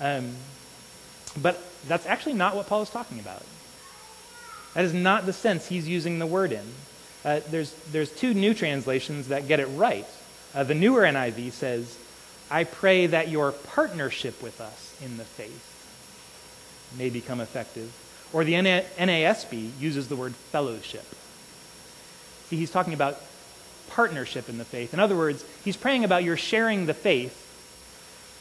Um, 0.00 0.34
but 1.40 1.62
that's 1.86 2.06
actually 2.06 2.34
not 2.34 2.56
what 2.56 2.66
Paul 2.66 2.82
is 2.82 2.90
talking 2.90 3.20
about. 3.20 3.44
That 4.74 4.84
is 4.84 4.92
not 4.92 5.26
the 5.26 5.32
sense 5.32 5.68
he's 5.68 5.88
using 5.88 6.18
the 6.18 6.26
word 6.26 6.50
in. 6.50 6.66
Uh, 7.26 7.40
there's, 7.50 7.74
there's 7.90 8.10
two 8.12 8.32
new 8.34 8.54
translations 8.54 9.28
that 9.28 9.48
get 9.48 9.58
it 9.58 9.66
right. 9.66 10.06
Uh, 10.54 10.62
the 10.62 10.76
newer 10.76 11.02
NIV 11.02 11.50
says, 11.50 11.98
I 12.48 12.62
pray 12.62 13.08
that 13.08 13.28
your 13.28 13.50
partnership 13.50 14.40
with 14.40 14.60
us 14.60 14.96
in 15.04 15.16
the 15.16 15.24
faith 15.24 16.94
may 16.96 17.10
become 17.10 17.40
effective. 17.40 17.92
Or 18.32 18.44
the 18.44 18.52
NASB 18.52 19.70
uses 19.80 20.06
the 20.06 20.14
word 20.14 20.36
fellowship. 20.36 21.04
See, 22.48 22.56
he's 22.56 22.70
talking 22.70 22.94
about 22.94 23.20
partnership 23.90 24.48
in 24.48 24.56
the 24.56 24.64
faith. 24.64 24.94
In 24.94 25.00
other 25.00 25.16
words, 25.16 25.44
he's 25.64 25.76
praying 25.76 26.04
about 26.04 26.22
your 26.22 26.36
sharing 26.36 26.86
the 26.86 26.94
faith, 26.94 27.42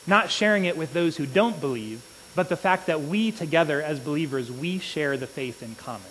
not 0.06 0.30
sharing 0.30 0.66
it 0.66 0.78
with 0.78 0.94
those 0.94 1.18
who 1.18 1.26
don't 1.26 1.60
believe, 1.60 2.04
but 2.36 2.50
the 2.50 2.58
fact 2.58 2.86
that 2.86 3.02
we 3.02 3.32
together 3.32 3.82
as 3.82 4.00
believers, 4.00 4.52
we 4.52 4.78
share 4.78 5.18
the 5.18 5.26
faith 5.26 5.64
in 5.64 5.74
common. 5.74 6.06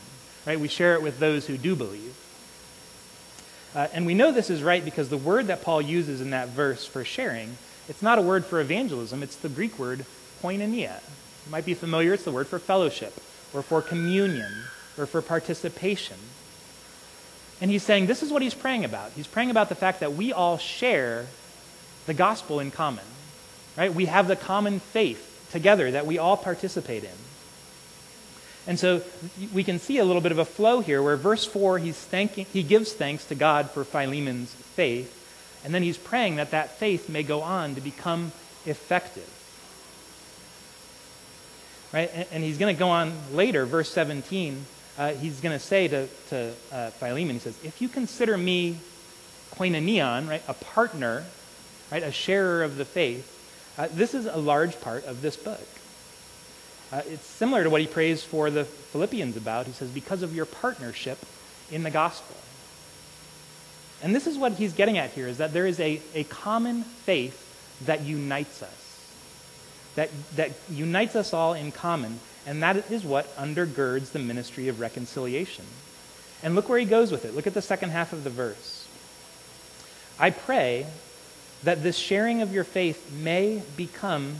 Right? 0.44 0.58
We 0.58 0.68
share 0.68 0.94
it 0.94 1.02
with 1.02 1.20
those 1.20 1.46
who 1.46 1.56
do 1.56 1.76
believe. 1.76 2.16
Uh, 3.74 3.88
and 3.92 4.06
we 4.06 4.14
know 4.14 4.30
this 4.30 4.50
is 4.50 4.62
right 4.62 4.84
because 4.84 5.08
the 5.08 5.16
word 5.16 5.48
that 5.48 5.62
Paul 5.62 5.82
uses 5.82 6.20
in 6.20 6.30
that 6.30 6.48
verse 6.48 6.86
for 6.86 7.04
sharing, 7.04 7.56
it's 7.88 8.02
not 8.02 8.18
a 8.18 8.22
word 8.22 8.44
for 8.44 8.60
evangelism, 8.60 9.22
it's 9.22 9.36
the 9.36 9.48
Greek 9.48 9.78
word 9.78 10.06
koinonia. 10.42 11.00
You 11.46 11.50
might 11.50 11.64
be 11.64 11.74
familiar, 11.74 12.14
it's 12.14 12.24
the 12.24 12.30
word 12.30 12.46
for 12.46 12.58
fellowship, 12.58 13.14
or 13.52 13.62
for 13.62 13.82
communion, 13.82 14.52
or 14.96 15.06
for 15.06 15.20
participation. 15.20 16.16
And 17.60 17.70
he's 17.70 17.82
saying 17.82 18.06
this 18.06 18.22
is 18.22 18.32
what 18.32 18.42
he's 18.42 18.54
praying 18.54 18.84
about. 18.84 19.12
He's 19.12 19.26
praying 19.26 19.50
about 19.50 19.68
the 19.68 19.74
fact 19.74 20.00
that 20.00 20.12
we 20.12 20.32
all 20.32 20.58
share 20.58 21.26
the 22.06 22.14
gospel 22.14 22.60
in 22.60 22.70
common. 22.70 23.04
Right? 23.76 23.92
We 23.92 24.06
have 24.06 24.28
the 24.28 24.36
common 24.36 24.78
faith 24.78 25.48
together 25.50 25.90
that 25.90 26.06
we 26.06 26.18
all 26.18 26.36
participate 26.36 27.04
in. 27.04 27.10
And 28.66 28.78
so 28.78 29.02
we 29.52 29.62
can 29.62 29.78
see 29.78 29.98
a 29.98 30.04
little 30.04 30.22
bit 30.22 30.32
of 30.32 30.38
a 30.38 30.44
flow 30.44 30.80
here 30.80 31.02
where 31.02 31.16
verse 31.16 31.44
4, 31.44 31.78
he's 31.78 31.98
thanking, 31.98 32.46
he 32.52 32.62
gives 32.62 32.92
thanks 32.92 33.26
to 33.26 33.34
God 33.34 33.70
for 33.70 33.84
Philemon's 33.84 34.52
faith, 34.52 35.20
and 35.64 35.74
then 35.74 35.82
he's 35.82 35.98
praying 35.98 36.36
that 36.36 36.50
that 36.52 36.78
faith 36.78 37.08
may 37.08 37.22
go 37.22 37.42
on 37.42 37.74
to 37.74 37.80
become 37.80 38.32
effective. 38.64 39.28
Right? 41.92 42.10
And, 42.14 42.26
and 42.32 42.44
he's 42.44 42.58
going 42.58 42.74
to 42.74 42.78
go 42.78 42.88
on 42.88 43.12
later, 43.32 43.66
verse 43.66 43.90
17, 43.90 44.64
uh, 44.96 45.12
he's 45.12 45.40
going 45.40 45.52
to 45.52 45.64
say 45.64 45.88
to, 45.88 46.08
to 46.30 46.52
uh, 46.72 46.90
Philemon, 46.90 47.34
he 47.34 47.40
says, 47.40 47.58
If 47.62 47.82
you 47.82 47.88
consider 47.88 48.36
me 48.38 48.78
koinonion, 49.54 50.28
right, 50.28 50.42
a 50.48 50.54
partner, 50.54 51.24
right, 51.92 52.02
a 52.02 52.12
sharer 52.12 52.62
of 52.62 52.76
the 52.76 52.84
faith, 52.84 53.30
uh, 53.76 53.88
this 53.92 54.14
is 54.14 54.26
a 54.26 54.36
large 54.36 54.80
part 54.80 55.04
of 55.04 55.20
this 55.20 55.36
book. 55.36 55.66
Uh, 56.94 57.02
it's 57.08 57.26
similar 57.26 57.64
to 57.64 57.70
what 57.70 57.80
he 57.80 57.88
prays 57.88 58.22
for 58.22 58.50
the 58.50 58.64
Philippians 58.64 59.36
about. 59.36 59.66
He 59.66 59.72
says, 59.72 59.90
because 59.90 60.22
of 60.22 60.32
your 60.32 60.46
partnership 60.46 61.18
in 61.72 61.82
the 61.82 61.90
gospel. 61.90 62.36
And 64.00 64.14
this 64.14 64.28
is 64.28 64.38
what 64.38 64.52
he's 64.52 64.72
getting 64.72 64.96
at 64.96 65.10
here 65.10 65.26
is 65.26 65.38
that 65.38 65.52
there 65.52 65.66
is 65.66 65.80
a, 65.80 66.00
a 66.14 66.22
common 66.24 66.84
faith 66.84 67.80
that 67.84 68.02
unites 68.02 68.62
us, 68.62 69.10
that, 69.96 70.08
that 70.36 70.52
unites 70.70 71.16
us 71.16 71.34
all 71.34 71.54
in 71.54 71.72
common. 71.72 72.20
And 72.46 72.62
that 72.62 72.88
is 72.92 73.02
what 73.02 73.36
undergirds 73.36 74.12
the 74.12 74.20
ministry 74.20 74.68
of 74.68 74.78
reconciliation. 74.78 75.64
And 76.44 76.54
look 76.54 76.68
where 76.68 76.78
he 76.78 76.84
goes 76.84 77.10
with 77.10 77.24
it. 77.24 77.34
Look 77.34 77.48
at 77.48 77.54
the 77.54 77.62
second 77.62 77.90
half 77.90 78.12
of 78.12 78.22
the 78.22 78.30
verse. 78.30 78.86
I 80.20 80.30
pray 80.30 80.86
that 81.64 81.82
this 81.82 81.96
sharing 81.96 82.40
of 82.40 82.54
your 82.54 82.62
faith 82.62 83.10
may 83.10 83.62
become 83.76 84.36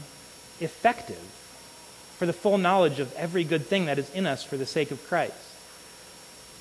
effective 0.61 1.34
for 2.17 2.25
the 2.25 2.33
full 2.33 2.57
knowledge 2.57 2.99
of 2.99 3.13
every 3.13 3.43
good 3.43 3.65
thing 3.65 3.85
that 3.85 3.99
is 3.99 4.09
in 4.11 4.25
us 4.25 4.43
for 4.43 4.57
the 4.57 4.65
sake 4.65 4.91
of 4.91 5.05
Christ. 5.07 5.33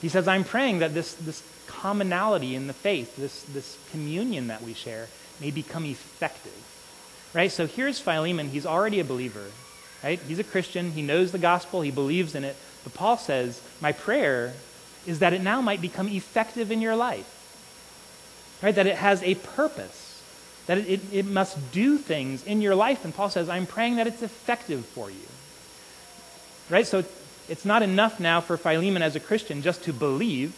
He 0.00 0.08
says, 0.08 0.28
I'm 0.28 0.44
praying 0.44 0.80
that 0.80 0.94
this, 0.94 1.14
this 1.14 1.42
commonality 1.66 2.54
in 2.54 2.66
the 2.66 2.72
faith, 2.72 3.16
this, 3.16 3.42
this 3.44 3.78
communion 3.90 4.48
that 4.48 4.62
we 4.62 4.74
share, 4.74 5.08
may 5.40 5.50
become 5.50 5.84
effective. 5.84 6.52
Right? 7.32 7.50
So 7.50 7.66
here's 7.66 7.98
Philemon. 8.00 8.48
He's 8.48 8.66
already 8.66 9.00
a 9.00 9.04
believer. 9.04 9.46
Right? 10.02 10.20
He's 10.20 10.38
a 10.38 10.44
Christian. 10.44 10.92
He 10.92 11.02
knows 11.02 11.32
the 11.32 11.38
gospel. 11.38 11.80
He 11.80 11.90
believes 11.90 12.34
in 12.34 12.44
it. 12.44 12.56
But 12.82 12.94
Paul 12.94 13.16
says, 13.16 13.60
My 13.80 13.92
prayer 13.92 14.52
is 15.06 15.20
that 15.20 15.32
it 15.32 15.42
now 15.42 15.60
might 15.60 15.80
become 15.80 16.08
effective 16.08 16.70
in 16.70 16.80
your 16.80 16.96
life. 16.96 17.30
Right? 18.62 18.74
That 18.74 18.86
it 18.86 18.96
has 18.96 19.22
a 19.22 19.34
purpose 19.36 20.04
that 20.66 20.78
it, 20.78 20.88
it, 20.88 21.00
it, 21.12 21.26
must 21.26 21.72
do 21.72 21.98
things 21.98 22.44
in 22.44 22.62
your 22.62 22.74
life. 22.74 23.04
And 23.04 23.14
Paul 23.14 23.28
says, 23.28 23.48
I'm 23.48 23.66
praying 23.66 23.96
that 23.96 24.06
it's 24.06 24.22
effective 24.22 24.84
for 24.86 25.10
you. 25.10 25.16
Right? 26.74 26.88
So 26.88 27.04
it's 27.48 27.64
not 27.64 27.84
enough 27.84 28.18
now 28.18 28.40
for 28.40 28.56
Philemon 28.56 29.00
as 29.00 29.14
a 29.14 29.20
Christian 29.20 29.62
just 29.62 29.84
to 29.84 29.92
believe, 29.92 30.56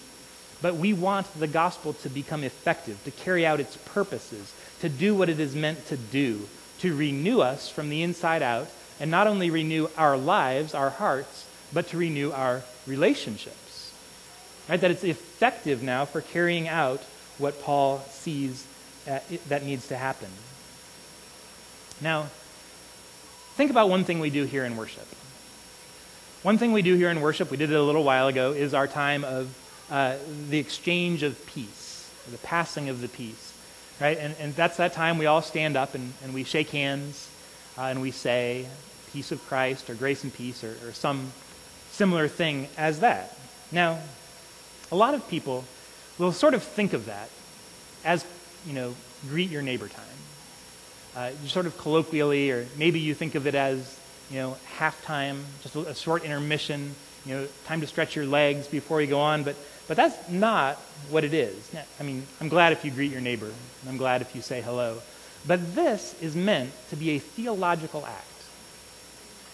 but 0.63 0.77
we 0.77 0.95
want 0.95 1.27
the 1.39 1.47
gospel 1.47 1.93
to 1.93 2.09
become 2.09 2.43
effective, 2.43 3.05
to 3.05 3.11
carry 3.11 3.45
out 3.45 3.61
its 3.61 3.77
purposes, 3.77 4.55
to 4.81 4.89
do 4.89 5.15
what 5.15 5.29
it 5.29 5.39
is 5.39 5.55
meant 5.55 5.87
to 5.89 5.99
do, 5.99 6.49
to 6.79 6.97
renew 6.97 7.43
us 7.43 7.69
from 7.69 7.91
the 7.91 8.03
inside 8.03 8.41
out, 8.41 8.69
and 8.99 9.11
not 9.11 9.27
only 9.27 9.51
renew 9.51 9.89
our 9.99 10.17
lives, 10.17 10.73
our 10.73 10.89
hearts, 10.89 11.47
but 11.71 11.89
to 11.89 11.99
renew 11.99 12.31
our 12.33 12.63
relationships. 12.87 13.93
Right? 14.71 14.81
That 14.81 14.91
it's 14.91 15.05
effective 15.05 15.83
now 15.83 16.07
for 16.07 16.23
carrying 16.23 16.67
out 16.67 17.03
what 17.37 17.61
Paul 17.61 17.99
sees 18.09 18.67
uh, 19.07 19.19
that 19.49 19.67
needs 19.67 19.89
to 19.89 19.99
happen. 19.99 20.31
Now, 22.01 22.29
think 23.57 23.71
about 23.71 23.91
one 23.91 24.05
thing 24.05 24.19
we 24.19 24.31
do 24.31 24.45
here 24.45 24.65
in 24.65 24.79
worship. 24.79 25.07
One 26.47 26.59
thing 26.59 26.71
we 26.71 26.83
do 26.83 26.95
here 26.95 27.11
in 27.11 27.21
worship, 27.21 27.51
we 27.51 27.57
did 27.57 27.73
it 27.73 27.75
a 27.75 27.83
little 27.83 28.05
while 28.05 28.29
ago, 28.29 28.53
is 28.53 28.73
our 28.73 28.87
time 28.87 29.25
of 29.25 29.53
uh, 29.91 30.15
the 30.49 30.61
exchange 30.61 31.25
of 31.25 31.45
peace, 31.45 32.09
the 32.31 32.39
passing 32.39 32.89
of 32.89 33.01
the 33.01 33.09
peace. 33.09 33.53
Right? 34.01 34.17
And, 34.17 34.33
and 34.39 34.55
that's 34.55 34.77
that 34.77 34.93
time 34.93 35.19
we 35.19 35.27
all 35.27 35.43
stand 35.43 35.77
up 35.77 35.97
and, 35.97 36.13
and 36.23 36.33
we 36.33 36.45
shake 36.45 36.71
hands 36.71 37.29
uh, 37.77 37.87
and 37.87 38.01
we 38.01 38.13
say, 38.13 38.69
Peace 39.13 39.33
of 39.33 39.45
Christ 39.49 39.91
or 39.91 39.95
grace 39.95 40.23
and 40.23 40.33
peace 40.33 40.63
or, 40.63 40.77
or 40.87 40.93
some 40.93 41.33
similar 41.91 42.29
thing 42.29 42.69
as 42.79 43.01
that. 43.01 43.37
Now, 43.73 43.99
a 44.93 44.95
lot 44.95 45.15
of 45.15 45.29
people 45.29 45.65
will 46.17 46.31
sort 46.31 46.55
of 46.55 46.63
think 46.63 46.93
of 46.93 47.07
that 47.07 47.29
as, 48.05 48.25
you 48.65 48.73
know, 48.73 48.95
greet 49.29 49.51
your 49.51 49.63
neighbor 49.63 49.89
time. 49.89 50.05
Uh, 51.17 51.31
sort 51.49 51.67
of 51.67 51.77
colloquially, 51.77 52.53
or 52.53 52.69
maybe 52.77 53.01
you 53.01 53.15
think 53.15 53.35
of 53.35 53.49
it 53.49 53.57
as 53.57 53.99
you 54.31 54.39
know, 54.39 54.57
halftime, 54.79 55.43
just 55.63 55.77
a 55.77 55.95
short 55.95 56.25
intermission 56.25 56.95
you 57.25 57.35
know, 57.35 57.49
time 57.67 57.81
to 57.81 57.87
stretch 57.87 58.15
your 58.15 58.27
legs 58.27 58.69
before 58.69 59.01
you 59.01 59.09
go 59.09 59.19
on, 59.19 59.43
but, 59.43 59.57
but 59.89 59.97
that's 59.97 60.29
not 60.31 60.77
what 61.11 61.25
it 61.25 61.35
is. 61.35 61.71
I 61.99 62.03
mean, 62.05 62.25
I'm 62.41 62.49
glad 62.49 62.73
if 62.73 62.85
you 62.85 62.91
greet 62.91 63.11
your 63.11 63.21
neighbor, 63.21 63.51
I'm 63.89 63.97
glad 63.97 64.21
if 64.23 64.35
you 64.35 64.43
say 64.43 64.61
hello. 64.61 65.03
But 65.47 65.75
this 65.75 66.21
is 66.23 66.37
meant 66.37 66.73
to 66.91 66.97
be 66.97 67.11
a 67.11 67.19
theological 67.19 68.07
act. 68.07 68.25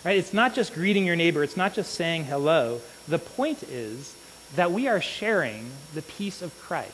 Right? 0.04 0.18
It's 0.18 0.34
not 0.34 0.54
just 0.54 0.74
greeting 0.74 1.06
your 1.06 1.16
neighbor, 1.16 1.42
it's 1.42 1.56
not 1.56 1.74
just 1.74 1.94
saying 1.94 2.24
hello. 2.24 2.80
The 3.08 3.18
point 3.18 3.62
is 3.62 4.14
that 4.56 4.70
we 4.70 4.86
are 4.86 5.00
sharing 5.00 5.70
the 5.94 6.02
peace 6.02 6.42
of 6.42 6.58
Christ 6.60 6.92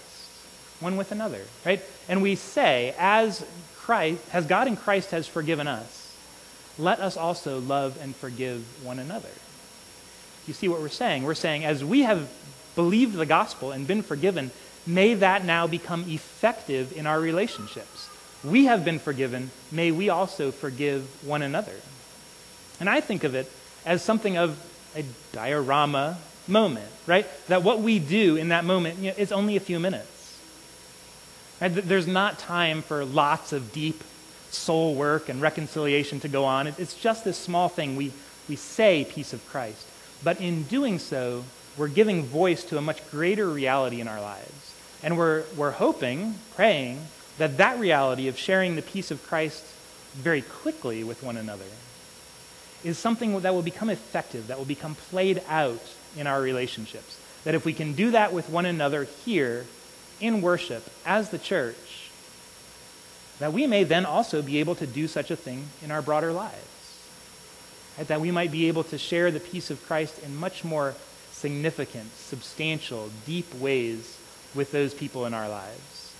one 0.80 0.96
with 0.96 1.12
another, 1.12 1.42
right? 1.66 1.82
And 2.08 2.22
we 2.22 2.36
say, 2.36 2.94
as 2.98 3.44
Christ, 3.76 4.22
as 4.32 4.46
God 4.46 4.68
in 4.68 4.76
Christ 4.76 5.10
has 5.10 5.26
forgiven 5.26 5.66
us, 5.66 5.97
let 6.78 7.00
us 7.00 7.16
also 7.16 7.60
love 7.60 7.98
and 8.00 8.14
forgive 8.14 8.64
one 8.84 8.98
another. 8.98 9.28
You 10.46 10.54
see 10.54 10.68
what 10.68 10.80
we're 10.80 10.88
saying? 10.88 11.24
We're 11.24 11.34
saying, 11.34 11.64
as 11.64 11.84
we 11.84 12.02
have 12.02 12.30
believed 12.74 13.16
the 13.16 13.26
gospel 13.26 13.72
and 13.72 13.86
been 13.86 14.02
forgiven, 14.02 14.50
may 14.86 15.14
that 15.14 15.44
now 15.44 15.66
become 15.66 16.04
effective 16.08 16.96
in 16.96 17.06
our 17.06 17.20
relationships. 17.20 18.08
We 18.44 18.66
have 18.66 18.84
been 18.84 18.98
forgiven, 18.98 19.50
may 19.72 19.90
we 19.90 20.08
also 20.08 20.52
forgive 20.52 21.26
one 21.26 21.42
another. 21.42 21.74
And 22.78 22.88
I 22.88 23.00
think 23.00 23.24
of 23.24 23.34
it 23.34 23.50
as 23.84 24.02
something 24.02 24.38
of 24.38 24.56
a 24.94 25.04
diorama 25.32 26.18
moment, 26.46 26.90
right? 27.06 27.26
That 27.48 27.62
what 27.62 27.80
we 27.80 27.98
do 27.98 28.36
in 28.36 28.48
that 28.48 28.64
moment 28.64 28.98
you 28.98 29.10
know, 29.10 29.16
is 29.16 29.32
only 29.32 29.56
a 29.56 29.60
few 29.60 29.80
minutes. 29.80 30.38
Right? 31.60 31.68
There's 31.68 32.06
not 32.06 32.38
time 32.38 32.82
for 32.82 33.04
lots 33.04 33.52
of 33.52 33.72
deep 33.72 34.02
soul 34.50 34.94
work 34.94 35.28
and 35.28 35.40
reconciliation 35.40 36.20
to 36.20 36.28
go 36.28 36.44
on. 36.44 36.66
It's 36.66 36.94
just 36.94 37.24
this 37.24 37.36
small 37.36 37.68
thing. 37.68 37.96
We, 37.96 38.12
we 38.48 38.56
say 38.56 39.06
peace 39.08 39.32
of 39.32 39.46
Christ. 39.48 39.86
But 40.24 40.40
in 40.40 40.64
doing 40.64 40.98
so, 40.98 41.44
we're 41.76 41.88
giving 41.88 42.24
voice 42.24 42.64
to 42.64 42.78
a 42.78 42.82
much 42.82 43.08
greater 43.10 43.48
reality 43.48 44.00
in 44.00 44.08
our 44.08 44.20
lives. 44.20 44.74
And 45.02 45.16
we're, 45.16 45.44
we're 45.56 45.70
hoping, 45.70 46.34
praying, 46.56 47.00
that 47.38 47.56
that 47.58 47.78
reality 47.78 48.26
of 48.28 48.36
sharing 48.36 48.74
the 48.74 48.82
peace 48.82 49.10
of 49.10 49.24
Christ 49.26 49.64
very 50.14 50.42
quickly 50.42 51.04
with 51.04 51.22
one 51.22 51.36
another 51.36 51.64
is 52.84 52.98
something 52.98 53.38
that 53.40 53.54
will 53.54 53.62
become 53.62 53.90
effective, 53.90 54.48
that 54.48 54.58
will 54.58 54.64
become 54.64 54.94
played 54.94 55.42
out 55.48 55.82
in 56.16 56.26
our 56.26 56.40
relationships. 56.40 57.20
That 57.44 57.54
if 57.54 57.64
we 57.64 57.72
can 57.72 57.92
do 57.92 58.10
that 58.10 58.32
with 58.32 58.48
one 58.48 58.66
another 58.66 59.04
here 59.04 59.66
in 60.20 60.42
worship 60.42 60.88
as 61.06 61.30
the 61.30 61.38
church, 61.38 61.76
that 63.38 63.52
we 63.52 63.66
may 63.66 63.84
then 63.84 64.04
also 64.04 64.42
be 64.42 64.58
able 64.58 64.74
to 64.76 64.86
do 64.86 65.06
such 65.08 65.30
a 65.30 65.36
thing 65.36 65.68
in 65.82 65.90
our 65.90 66.02
broader 66.02 66.32
lives. 66.32 66.56
Right? 67.96 68.08
That 68.08 68.20
we 68.20 68.30
might 68.30 68.52
be 68.52 68.68
able 68.68 68.84
to 68.84 68.98
share 68.98 69.30
the 69.30 69.40
peace 69.40 69.70
of 69.70 69.84
Christ 69.86 70.18
in 70.20 70.36
much 70.36 70.64
more 70.64 70.94
significant, 71.32 72.14
substantial, 72.16 73.10
deep 73.26 73.52
ways 73.54 74.18
with 74.54 74.72
those 74.72 74.94
people 74.94 75.26
in 75.26 75.34
our 75.34 75.48
lives. 75.48 76.14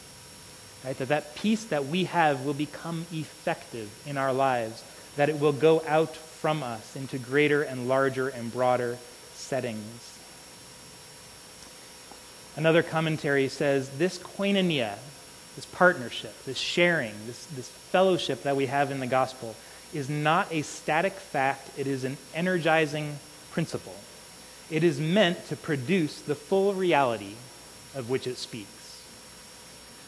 Right? 0.85 0.97
That 0.99 1.09
that 1.09 1.35
peace 1.37 1.65
that 1.65 1.87
we 1.87 2.05
have 2.05 2.45
will 2.45 2.55
become 2.55 3.07
effective 3.13 3.91
in 4.07 4.17
our 4.17 4.33
lives, 4.33 4.85
that 5.17 5.29
it 5.29 5.41
will 5.41 5.53
go 5.53 5.83
out 5.87 6.15
from 6.15 6.63
us 6.63 6.95
into 6.95 7.19
greater 7.19 7.63
and 7.63 7.89
larger 7.89 8.29
and 8.29 8.53
broader 8.53 8.97
settings. 9.35 10.19
Another 12.55 12.83
commentary 12.83 13.49
says 13.49 13.89
this 13.99 14.19
koinonia, 14.19 14.99
this 15.59 15.67
partnership, 15.67 16.33
this 16.45 16.57
sharing, 16.57 17.13
this, 17.27 17.47
this 17.47 17.69
fellowship 17.69 18.45
that 18.45 18.55
we 18.55 18.67
have 18.67 18.93
in 18.93 19.01
the 19.01 19.09
gospel 19.09 19.57
is 19.93 20.09
not 20.09 20.47
a 20.53 20.63
static 20.63 21.15
fact, 21.15 21.69
it 21.77 21.89
is 21.89 22.05
an 22.05 22.17
energizing 22.33 23.19
principle. 23.51 23.97
It 24.71 24.85
is 24.85 25.01
meant 25.01 25.49
to 25.49 25.57
produce 25.57 26.21
the 26.21 26.37
full 26.37 26.75
reality 26.75 27.33
of 27.97 28.09
which 28.09 28.29
it 28.29 28.37
speaks. 28.37 29.03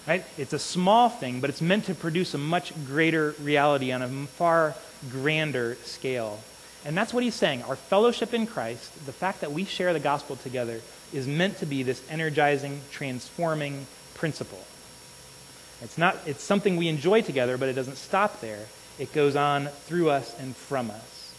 Right? 0.06 0.24
It's 0.38 0.52
a 0.52 0.58
small 0.60 1.08
thing, 1.08 1.40
but 1.40 1.50
it's 1.50 1.60
meant 1.60 1.86
to 1.86 1.96
produce 1.96 2.32
a 2.34 2.38
much 2.38 2.72
greater 2.86 3.34
reality 3.42 3.90
on 3.90 4.02
a 4.02 4.08
far 4.08 4.76
grander 5.10 5.76
scale. 5.82 6.38
And 6.84 6.96
that's 6.96 7.12
what 7.12 7.24
he's 7.24 7.34
saying. 7.34 7.64
Our 7.64 7.74
fellowship 7.74 8.34
in 8.34 8.46
Christ, 8.46 9.04
the 9.04 9.12
fact 9.12 9.40
that 9.40 9.50
we 9.50 9.64
share 9.64 9.92
the 9.92 9.98
gospel 9.98 10.36
together, 10.36 10.80
is 11.12 11.26
meant 11.26 11.58
to 11.58 11.66
be 11.66 11.82
this 11.82 12.08
energizing, 12.08 12.82
transforming 12.92 13.88
principle. 14.14 14.64
It's, 15.82 15.96
not, 15.96 16.16
it's 16.26 16.42
something 16.42 16.76
we 16.76 16.88
enjoy 16.88 17.22
together, 17.22 17.56
but 17.56 17.68
it 17.68 17.74
doesn't 17.74 17.96
stop 17.96 18.40
there. 18.40 18.66
It 18.98 19.12
goes 19.12 19.34
on 19.34 19.66
through 19.66 20.10
us 20.10 20.38
and 20.38 20.54
from 20.54 20.90
us. 20.90 21.34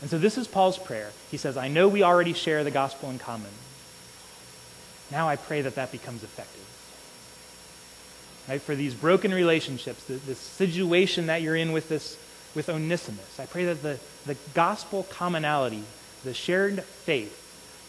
And 0.00 0.10
so 0.10 0.18
this 0.18 0.38
is 0.38 0.46
Paul's 0.48 0.78
prayer. 0.78 1.10
He 1.30 1.36
says, 1.36 1.56
I 1.56 1.68
know 1.68 1.88
we 1.88 2.02
already 2.02 2.32
share 2.32 2.64
the 2.64 2.70
gospel 2.70 3.10
in 3.10 3.18
common. 3.18 3.50
Now 5.10 5.28
I 5.28 5.36
pray 5.36 5.62
that 5.62 5.76
that 5.76 5.92
becomes 5.92 6.22
effective. 6.22 6.64
Right? 8.48 8.60
For 8.60 8.74
these 8.74 8.94
broken 8.94 9.32
relationships, 9.32 10.04
the, 10.04 10.14
the 10.14 10.34
situation 10.34 11.26
that 11.26 11.42
you're 11.42 11.56
in 11.56 11.72
with 11.72 11.88
this 11.88 12.18
with 12.54 12.68
Onesimus, 12.68 13.38
I 13.38 13.46
pray 13.46 13.66
that 13.66 13.82
the, 13.82 14.00
the 14.24 14.36
gospel 14.54 15.06
commonality, 15.10 15.84
the 16.24 16.34
shared 16.34 16.82
faith, 16.82 17.44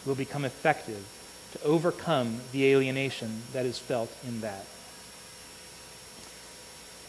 will 0.06 0.14
become 0.14 0.44
effective 0.44 1.04
to 1.52 1.62
overcome 1.64 2.40
the 2.52 2.66
alienation 2.66 3.42
that 3.52 3.66
is 3.66 3.78
felt 3.78 4.14
in 4.26 4.42
that. 4.42 4.64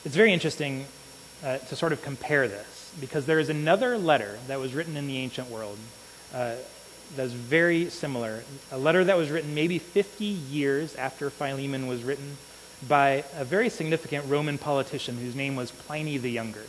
It's 0.04 0.16
very 0.16 0.34
interesting 0.34 0.86
uh, 1.44 1.60
to 1.60 1.76
sort 1.76 1.94
of 1.94 2.02
compare 2.02 2.48
this 2.48 2.92
because 3.00 3.28
there 3.28 3.38
is 3.38 3.50
another 3.50 4.00
letter 4.00 4.40
that 4.48 4.60
was 4.60 4.74
written 4.74 4.98
in 4.98 5.06
the 5.06 5.18
ancient 5.18 5.52
world 5.52 5.78
uh, 6.34 6.56
that's 7.16 7.34
very 7.34 7.88
similar. 7.92 8.44
A 8.72 8.80
letter 8.80 9.04
that 9.04 9.16
was 9.16 9.30
written 9.30 9.54
maybe 9.54 9.78
50 9.78 10.26
years 10.26 10.96
after 10.96 11.30
Philemon 11.30 11.86
was 11.86 12.04
written 12.04 12.38
by 12.88 13.24
a 13.38 13.46
very 13.46 13.70
significant 13.70 14.26
Roman 14.28 14.58
politician 14.58 15.18
whose 15.18 15.36
name 15.36 15.56
was 15.56 15.70
Pliny 15.70 16.18
the 16.18 16.32
Younger. 16.32 16.66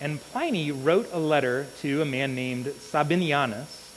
And 0.00 0.18
Pliny 0.18 0.72
wrote 0.72 1.10
a 1.12 1.18
letter 1.18 1.66
to 1.82 2.00
a 2.00 2.06
man 2.06 2.34
named 2.34 2.66
Sabinianus 2.66 3.90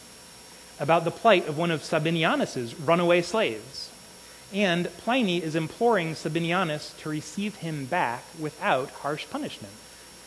about 0.81 1.05
the 1.05 1.11
plight 1.11 1.47
of 1.47 1.57
one 1.57 1.71
of 1.71 1.81
Sabinianus's 1.81 2.77
runaway 2.77 3.21
slaves. 3.21 3.89
And 4.53 4.85
Pliny 4.97 5.41
is 5.41 5.55
imploring 5.55 6.13
Sabinianus 6.13 6.97
to 6.99 7.09
receive 7.09 7.55
him 7.55 7.85
back 7.85 8.23
without 8.39 8.89
harsh 8.91 9.25
punishment. 9.29 9.73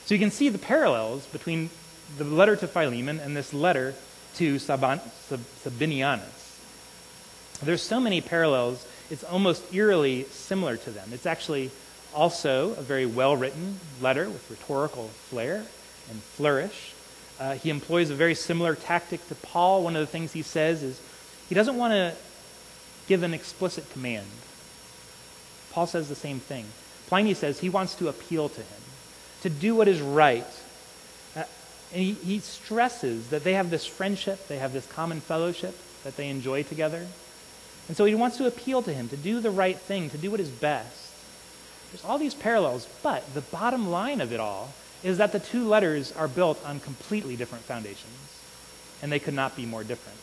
So 0.04 0.14
you 0.14 0.18
can 0.18 0.31
see 0.31 0.48
the 0.48 0.59
parallels 0.59 1.26
between 1.26 1.70
the 2.16 2.24
letter 2.24 2.57
to 2.57 2.66
Philemon 2.66 3.20
and 3.20 3.37
this 3.37 3.52
letter 3.52 3.94
to 4.37 4.57
Saban, 4.57 5.00
Sab, 5.28 5.40
Sabinianus. 5.64 6.61
There's 7.62 7.83
so 7.83 8.00
many 8.00 8.20
parallels, 8.20 8.87
it's 9.11 9.24
almost 9.24 9.74
eerily 9.74 10.24
similar 10.24 10.76
to 10.76 10.90
them. 10.90 11.11
It's 11.12 11.26
actually 11.26 11.70
also 12.14 12.70
a 12.72 12.83
very 12.83 13.07
well 13.07 13.37
written 13.37 13.81
letter 14.00 14.28
with 14.31 14.50
rhetorical 14.50 15.09
flair 15.09 15.64
and 16.11 16.22
flourish. 16.22 16.94
Uh, 17.38 17.54
he 17.54 17.70
employs 17.70 18.11
a 18.11 18.14
very 18.14 18.35
similar 18.35 18.74
tactic 18.74 19.26
to 19.28 19.35
Paul. 19.35 19.83
One 19.83 19.94
of 19.94 20.00
the 20.00 20.07
things 20.07 20.33
he 20.33 20.42
says 20.42 20.83
is 20.83 21.00
he 21.48 21.54
doesn't 21.54 21.76
want 21.76 21.92
to 21.92 22.14
give 23.09 23.23
an 23.23 23.35
explicit 23.35 23.90
command. 23.90 24.27
Paul 25.73 25.87
says 25.87 26.09
the 26.09 26.14
same 26.14 26.38
thing. 26.38 26.66
Pliny 27.09 27.35
says 27.35 27.59
he 27.59 27.71
wants 27.71 27.94
to 27.97 28.09
appeal 28.09 28.49
to 28.51 28.61
him, 28.61 28.83
to 29.42 29.51
do 29.51 29.75
what 29.75 29.88
is 29.88 30.01
right. 30.01 30.47
Uh, 31.35 31.44
and 31.92 32.03
he, 32.03 32.12
he 32.12 32.38
stresses 32.38 33.31
that 33.31 33.44
they 33.44 33.55
have 33.55 33.71
this 33.71 33.87
friendship, 33.87 34.47
they 34.47 34.59
have 34.59 34.73
this 34.73 34.87
common 34.87 35.21
fellowship 35.21 35.75
that 36.05 36.16
they 36.16 36.29
enjoy 36.29 36.62
together. 36.62 37.07
And 37.88 37.97
so 37.97 38.05
he 38.05 38.14
wants 38.14 38.37
to 38.37 38.47
appeal 38.47 38.83
to 38.83 38.92
him, 38.92 39.09
to 39.09 39.16
do 39.16 39.40
the 39.40 39.51
right 39.51 39.79
thing, 39.79 40.11
to 40.11 40.18
do 40.18 40.31
what 40.31 40.40
is 40.40 40.51
best. 40.51 41.14
There's 41.90 42.05
all 42.05 42.18
these 42.18 42.35
parallels, 42.35 42.87
but 43.03 43.33
the 43.33 43.40
bottom 43.40 43.88
line 43.88 44.21
of 44.21 44.33
it 44.33 44.40
all 44.40 44.75
is 45.03 45.16
that 45.16 45.33
the 45.33 45.38
two 45.38 45.66
letters 45.66 46.12
are 46.12 46.29
built 46.29 46.62
on 46.66 46.81
completely 46.81 47.37
different 47.37 47.64
foundations, 47.64 48.42
and 49.01 49.11
they 49.11 49.18
could 49.18 49.33
not 49.33 49.57
be 49.57 49.64
more 49.64 49.85
different. 49.85 50.18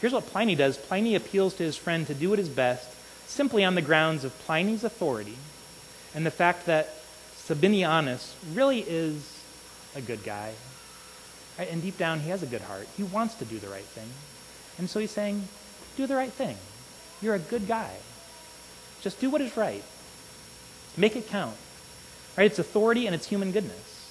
Here's 0.00 0.12
what 0.12 0.26
Pliny 0.26 0.54
does 0.54 0.76
Pliny 0.76 1.14
appeals 1.14 1.54
to 1.54 1.62
his 1.62 1.76
friend 1.76 2.06
to 2.06 2.14
do 2.14 2.30
what 2.30 2.38
is 2.38 2.48
best 2.48 2.88
simply 3.26 3.64
on 3.64 3.74
the 3.74 3.82
grounds 3.82 4.24
of 4.24 4.38
Pliny's 4.40 4.84
authority 4.84 5.36
and 6.14 6.24
the 6.24 6.30
fact 6.30 6.66
that 6.66 6.94
Sabinianus 7.36 8.34
really 8.52 8.80
is 8.80 9.38
a 9.94 10.00
good 10.00 10.22
guy. 10.24 10.52
And 11.58 11.80
deep 11.80 11.96
down, 11.96 12.20
he 12.20 12.30
has 12.30 12.42
a 12.42 12.46
good 12.46 12.60
heart. 12.60 12.86
He 12.96 13.02
wants 13.02 13.34
to 13.36 13.44
do 13.44 13.58
the 13.58 13.68
right 13.68 13.84
thing. 13.84 14.08
And 14.78 14.90
so 14.90 15.00
he's 15.00 15.10
saying, 15.10 15.48
do 15.96 16.06
the 16.06 16.16
right 16.16 16.32
thing. 16.32 16.56
You're 17.22 17.34
a 17.34 17.38
good 17.38 17.66
guy. 17.66 17.92
Just 19.00 19.20
do 19.20 19.30
what 19.30 19.40
is 19.40 19.56
right. 19.56 19.82
Make 20.96 21.16
it 21.16 21.28
count. 21.28 21.56
Right? 22.36 22.46
It's 22.46 22.58
authority 22.58 23.06
and 23.06 23.14
it's 23.14 23.26
human 23.26 23.52
goodness. 23.52 24.10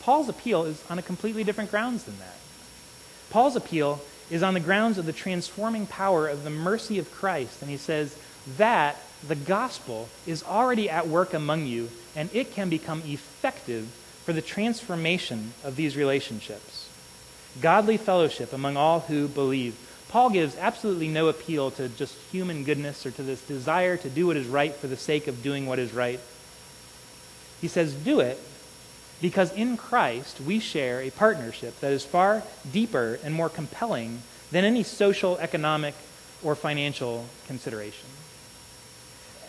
Paul's 0.00 0.28
appeal 0.28 0.64
is 0.64 0.82
on 0.90 0.98
a 0.98 1.02
completely 1.02 1.44
different 1.44 1.70
grounds 1.70 2.04
than 2.04 2.18
that. 2.18 2.36
Paul's 3.30 3.56
appeal 3.56 4.00
is 4.30 4.42
on 4.42 4.54
the 4.54 4.60
grounds 4.60 4.96
of 4.96 5.06
the 5.06 5.12
transforming 5.12 5.86
power 5.86 6.28
of 6.28 6.44
the 6.44 6.50
mercy 6.50 6.98
of 6.98 7.12
Christ. 7.12 7.62
And 7.62 7.70
he 7.70 7.76
says 7.76 8.16
that 8.56 8.96
the 9.26 9.34
gospel 9.34 10.08
is 10.26 10.42
already 10.42 10.88
at 10.88 11.08
work 11.08 11.34
among 11.34 11.66
you, 11.66 11.90
and 12.16 12.30
it 12.32 12.52
can 12.52 12.70
become 12.70 13.02
effective 13.04 13.86
for 14.24 14.32
the 14.32 14.42
transformation 14.42 15.52
of 15.64 15.76
these 15.76 15.96
relationships. 15.96 16.88
godly 17.60 17.96
fellowship 17.96 18.52
among 18.52 18.76
all 18.76 19.00
who 19.00 19.26
believe. 19.28 19.76
Paul 20.08 20.30
gives 20.30 20.56
absolutely 20.56 21.08
no 21.08 21.28
appeal 21.28 21.70
to 21.72 21.88
just 21.88 22.14
human 22.32 22.64
goodness 22.64 23.06
or 23.06 23.10
to 23.12 23.22
this 23.22 23.42
desire 23.46 23.96
to 23.96 24.10
do 24.10 24.26
what 24.26 24.36
is 24.36 24.46
right 24.46 24.74
for 24.74 24.86
the 24.86 24.96
sake 24.96 25.28
of 25.28 25.42
doing 25.42 25.66
what 25.66 25.78
is 25.78 25.92
right. 25.92 26.20
He 27.60 27.68
says, 27.68 27.92
do 27.94 28.20
it 28.20 28.38
because 29.20 29.52
in 29.52 29.76
Christ 29.76 30.40
we 30.40 30.60
share 30.60 31.00
a 31.00 31.10
partnership 31.10 31.78
that 31.80 31.92
is 31.92 32.04
far 32.04 32.42
deeper 32.72 33.18
and 33.22 33.34
more 33.34 33.48
compelling 33.48 34.22
than 34.50 34.64
any 34.64 34.82
social, 34.82 35.38
economic, 35.38 35.94
or 36.42 36.54
financial 36.54 37.26
consideration. 37.46 38.08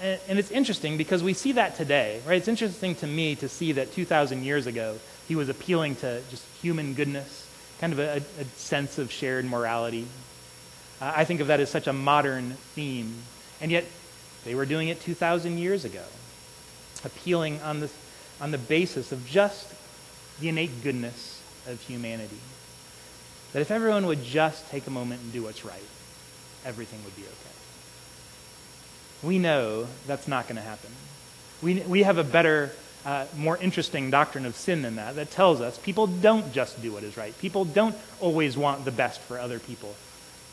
And, 0.02 0.20
and 0.28 0.40
it's 0.40 0.52
interesting 0.52 0.98
because 0.98 1.24
we 1.24 1.34
see 1.34 1.54
that 1.54 1.76
today, 1.76 2.22
right? 2.26 2.38
It's 2.38 2.48
interesting 2.48 2.96
to 2.96 3.08
me 3.08 3.36
to 3.36 3.48
see 3.48 3.72
that 3.74 3.94
2,000 3.94 4.44
years 4.44 4.68
ago 4.68 4.98
he 5.28 5.36
was 5.36 5.50
appealing 5.50 5.96
to 5.98 6.22
just 6.30 6.46
human 6.62 6.94
goodness, 6.94 7.48
kind 7.80 7.94
of 7.94 8.00
a, 8.00 8.22
a 8.40 8.46
sense 8.58 8.98
of 8.98 9.12
shared 9.12 9.46
morality. 9.46 10.08
Uh, 11.00 11.14
I 11.16 11.26
think 11.26 11.40
of 11.40 11.48
that 11.48 11.60
as 11.60 11.70
such 11.70 11.88
a 11.88 11.94
modern 11.94 12.52
theme. 12.76 13.16
And 13.62 13.72
yet 13.72 13.86
they 14.44 14.56
were 14.56 14.66
doing 14.66 14.88
it 14.90 15.02
2,000 15.02 15.58
years 15.58 15.86
ago, 15.86 16.04
appealing 17.06 17.62
on 17.62 17.80
the, 17.80 17.90
on 18.42 18.52
the 18.52 18.58
basis 18.58 19.12
of 19.12 19.26
just 19.28 19.72
the 20.42 20.50
innate 20.50 20.84
goodness 20.84 21.42
of 21.68 21.80
humanity. 21.82 22.40
That 23.54 23.62
if 23.62 23.72
everyone 23.72 24.08
would 24.08 24.24
just 24.24 24.70
take 24.70 24.88
a 24.88 24.90
moment 24.90 25.22
and 25.22 25.32
do 25.32 25.44
what's 25.44 25.64
right, 25.64 25.84
everything 26.66 27.04
would 27.06 27.16
be 27.16 27.22
okay. 27.22 27.36
We 29.24 29.38
know 29.38 29.88
that's 30.08 30.28
not 30.28 30.48
going 30.48 30.56
to 30.56 30.62
happen. 30.62 30.90
We, 31.62 31.82
we 31.82 32.04
have 32.04 32.18
a 32.18 32.24
better, 32.24 32.72
uh, 33.06 33.26
more 33.38 33.58
interesting 33.58 34.10
doctrine 34.10 34.48
of 34.48 34.56
sin 34.56 34.82
than 34.82 34.96
that 34.96 35.16
that 35.16 35.30
tells 35.30 35.62
us 35.62 35.78
people 35.78 36.08
don't 36.08 36.52
just 36.52 36.82
do 36.82 36.92
what 36.92 37.04
is 37.04 37.18
right. 37.18 37.38
People 37.38 37.66
don't 37.66 37.96
always 38.20 38.58
want 38.58 38.84
the 38.84 38.92
best 38.92 39.22
for 39.22 39.38
other 39.38 39.60
people. 39.60 39.94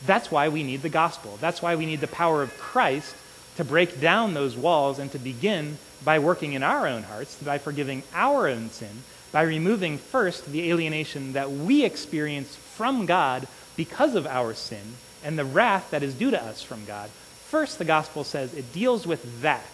That's 0.05 0.31
why 0.31 0.51
we 0.51 0.63
need 0.63 0.83
the 0.83 0.91
gospel. 0.91 1.39
That's 1.41 1.63
why 1.63 1.77
we 1.77 1.87
need 1.87 2.01
the 2.01 2.09
power 2.09 2.43
of 2.43 2.57
Christ 2.59 3.15
to 3.59 3.65
break 3.65 4.01
down 4.01 4.35
those 4.35 4.57
walls 4.57 5.01
and 5.01 5.11
to 5.11 5.19
begin 5.19 5.77
by 6.05 6.21
working 6.21 6.53
in 6.53 6.63
our 6.63 6.87
own 6.87 7.03
hearts, 7.03 7.43
by 7.43 7.59
forgiving 7.59 8.05
our 8.15 8.47
own 8.47 8.71
sin, 8.71 9.03
by 9.33 9.43
removing 9.43 9.99
first 9.99 10.47
the 10.47 10.71
alienation 10.71 11.33
that 11.33 11.51
we 11.51 11.85
experience 11.85 12.55
from 12.55 13.05
God 13.05 13.49
because 13.75 14.15
of 14.15 14.29
our 14.29 14.55
sin 14.55 14.95
and 15.25 15.37
the 15.37 15.45
wrath 15.45 15.91
that 15.91 16.05
is 16.05 16.15
due 16.15 16.31
to 16.31 16.41
us 16.41 16.63
from 16.63 16.85
God. 16.85 17.11
First, 17.11 17.79
the 17.79 17.85
gospel 17.85 18.23
says 18.23 18.55
it 18.55 18.73
deals 18.73 19.09
with 19.09 19.43
that, 19.43 19.67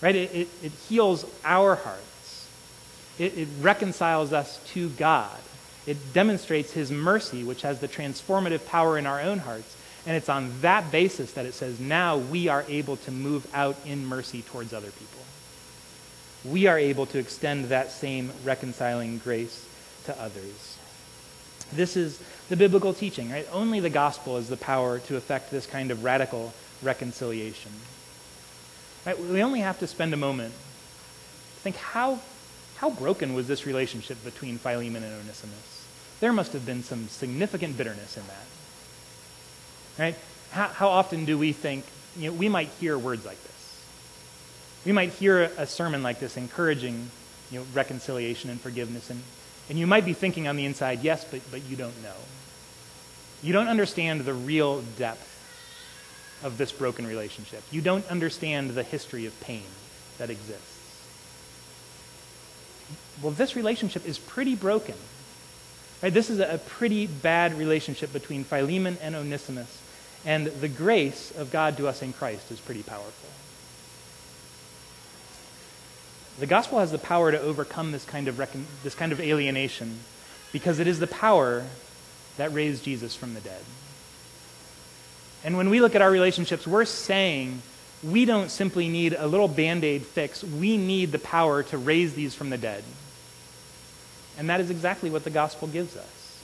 right? 0.00 0.16
It, 0.16 0.34
it, 0.34 0.48
it 0.62 0.72
heals 0.88 1.26
our 1.44 1.74
hearts, 1.74 2.48
it, 3.18 3.36
it 3.36 3.48
reconciles 3.60 4.32
us 4.32 4.64
to 4.72 4.88
God. 4.88 5.38
It 5.86 6.14
demonstrates 6.14 6.72
his 6.72 6.90
mercy, 6.90 7.44
which 7.44 7.62
has 7.62 7.80
the 7.80 7.88
transformative 7.88 8.64
power 8.66 8.96
in 8.96 9.06
our 9.06 9.20
own 9.20 9.40
hearts. 9.40 9.76
And 10.06 10.16
it's 10.16 10.28
on 10.28 10.52
that 10.62 10.90
basis 10.90 11.32
that 11.32 11.46
it 11.46 11.52
says 11.52 11.78
now 11.78 12.16
we 12.16 12.48
are 12.48 12.64
able 12.68 12.96
to 12.98 13.10
move 13.10 13.46
out 13.54 13.76
in 13.84 14.06
mercy 14.06 14.42
towards 14.42 14.72
other 14.72 14.90
people. 14.90 15.20
We 16.44 16.66
are 16.66 16.78
able 16.78 17.06
to 17.06 17.18
extend 17.18 17.66
that 17.66 17.90
same 17.90 18.32
reconciling 18.44 19.18
grace 19.18 19.66
to 20.04 20.18
others. 20.18 20.78
This 21.72 21.96
is 21.96 22.20
the 22.48 22.56
biblical 22.56 22.94
teaching, 22.94 23.30
right? 23.30 23.46
Only 23.52 23.78
the 23.80 23.90
gospel 23.90 24.38
is 24.38 24.48
the 24.48 24.56
power 24.56 24.98
to 25.00 25.16
effect 25.16 25.50
this 25.50 25.66
kind 25.66 25.90
of 25.90 26.02
radical 26.02 26.52
reconciliation. 26.82 27.70
Right? 29.06 29.18
We 29.18 29.42
only 29.42 29.60
have 29.60 29.78
to 29.80 29.86
spend 29.86 30.14
a 30.14 30.16
moment 30.16 30.52
to 30.52 31.60
think 31.60 31.76
how, 31.76 32.20
how 32.76 32.90
broken 32.90 33.34
was 33.34 33.46
this 33.46 33.66
relationship 33.66 34.22
between 34.24 34.58
Philemon 34.58 35.02
and 35.02 35.12
Onesimus? 35.12 35.86
There 36.20 36.32
must 36.32 36.52
have 36.54 36.66
been 36.66 36.82
some 36.82 37.08
significant 37.08 37.76
bitterness 37.76 38.16
in 38.16 38.26
that. 38.26 38.46
Right? 39.98 40.16
How, 40.50 40.68
how 40.68 40.88
often 40.88 41.24
do 41.24 41.38
we 41.38 41.52
think, 41.52 41.84
you 42.16 42.30
know, 42.30 42.36
we 42.36 42.48
might 42.48 42.68
hear 42.80 42.98
words 42.98 43.24
like 43.24 43.40
this? 43.42 43.84
We 44.84 44.92
might 44.92 45.10
hear 45.10 45.50
a 45.56 45.66
sermon 45.66 46.02
like 46.02 46.20
this 46.20 46.36
encouraging 46.36 47.10
you 47.50 47.60
know, 47.60 47.66
reconciliation 47.74 48.50
and 48.50 48.60
forgiveness, 48.60 49.10
and, 49.10 49.22
and 49.68 49.78
you 49.78 49.86
might 49.86 50.04
be 50.04 50.14
thinking 50.14 50.48
on 50.48 50.56
the 50.56 50.64
inside, 50.64 51.02
yes, 51.02 51.24
but, 51.24 51.40
but 51.50 51.62
you 51.64 51.76
don't 51.76 52.02
know. 52.02 52.14
You 53.42 53.52
don't 53.52 53.68
understand 53.68 54.22
the 54.22 54.34
real 54.34 54.82
depth 54.98 55.26
of 56.42 56.58
this 56.58 56.72
broken 56.72 57.06
relationship. 57.06 57.62
You 57.70 57.80
don't 57.80 58.08
understand 58.10 58.70
the 58.70 58.82
history 58.82 59.26
of 59.26 59.38
pain 59.40 59.64
that 60.18 60.30
exists. 60.30 60.78
Well, 63.22 63.32
this 63.32 63.56
relationship 63.56 64.06
is 64.06 64.18
pretty 64.18 64.54
broken. 64.54 64.94
Right? 66.02 66.12
This 66.12 66.30
is 66.30 66.38
a 66.38 66.60
pretty 66.66 67.06
bad 67.06 67.58
relationship 67.58 68.12
between 68.12 68.44
Philemon 68.44 68.96
and 69.02 69.14
Onesimus, 69.14 69.82
and 70.24 70.46
the 70.46 70.68
grace 70.68 71.32
of 71.36 71.50
God 71.50 71.76
to 71.76 71.88
us 71.88 72.02
in 72.02 72.12
Christ 72.12 72.50
is 72.50 72.60
pretty 72.60 72.82
powerful. 72.82 73.28
The 76.38 76.46
gospel 76.46 76.78
has 76.78 76.90
the 76.90 76.98
power 76.98 77.30
to 77.30 77.40
overcome 77.40 77.92
this 77.92 78.04
kind 78.06 78.26
of, 78.26 78.38
recon- 78.38 78.66
this 78.82 78.94
kind 78.94 79.12
of 79.12 79.20
alienation 79.20 79.98
because 80.52 80.78
it 80.78 80.86
is 80.86 80.98
the 80.98 81.06
power 81.06 81.64
that 82.38 82.52
raised 82.54 82.84
Jesus 82.84 83.14
from 83.14 83.34
the 83.34 83.40
dead. 83.40 83.62
And 85.44 85.56
when 85.56 85.68
we 85.68 85.80
look 85.80 85.94
at 85.94 86.02
our 86.02 86.10
relationships, 86.10 86.66
we're 86.66 86.86
saying 86.86 87.60
we 88.02 88.24
don't 88.24 88.50
simply 88.50 88.88
need 88.88 89.12
a 89.12 89.26
little 89.26 89.48
band 89.48 89.84
aid 89.84 90.06
fix, 90.06 90.42
we 90.42 90.78
need 90.78 91.12
the 91.12 91.18
power 91.18 91.62
to 91.64 91.78
raise 91.78 92.14
these 92.14 92.34
from 92.34 92.48
the 92.48 92.58
dead. 92.58 92.84
And 94.38 94.48
that 94.48 94.60
is 94.60 94.70
exactly 94.70 95.10
what 95.10 95.24
the 95.24 95.30
gospel 95.30 95.68
gives 95.68 95.96
us. 95.96 96.40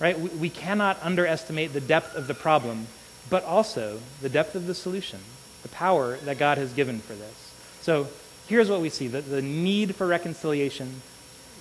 Right? 0.00 0.18
We, 0.18 0.28
we 0.30 0.50
cannot 0.50 0.98
underestimate 1.02 1.72
the 1.72 1.80
depth 1.80 2.14
of 2.14 2.26
the 2.26 2.34
problem, 2.34 2.86
but 3.30 3.44
also 3.44 4.00
the 4.20 4.28
depth 4.28 4.54
of 4.54 4.66
the 4.66 4.74
solution, 4.74 5.20
the 5.62 5.68
power 5.68 6.16
that 6.18 6.38
God 6.38 6.58
has 6.58 6.72
given 6.72 6.98
for 6.98 7.14
this. 7.14 7.54
So 7.80 8.08
here's 8.48 8.70
what 8.70 8.80
we 8.80 8.88
see 8.88 9.08
the, 9.08 9.20
the 9.20 9.42
need 9.42 9.94
for 9.94 10.06
reconciliation. 10.06 11.02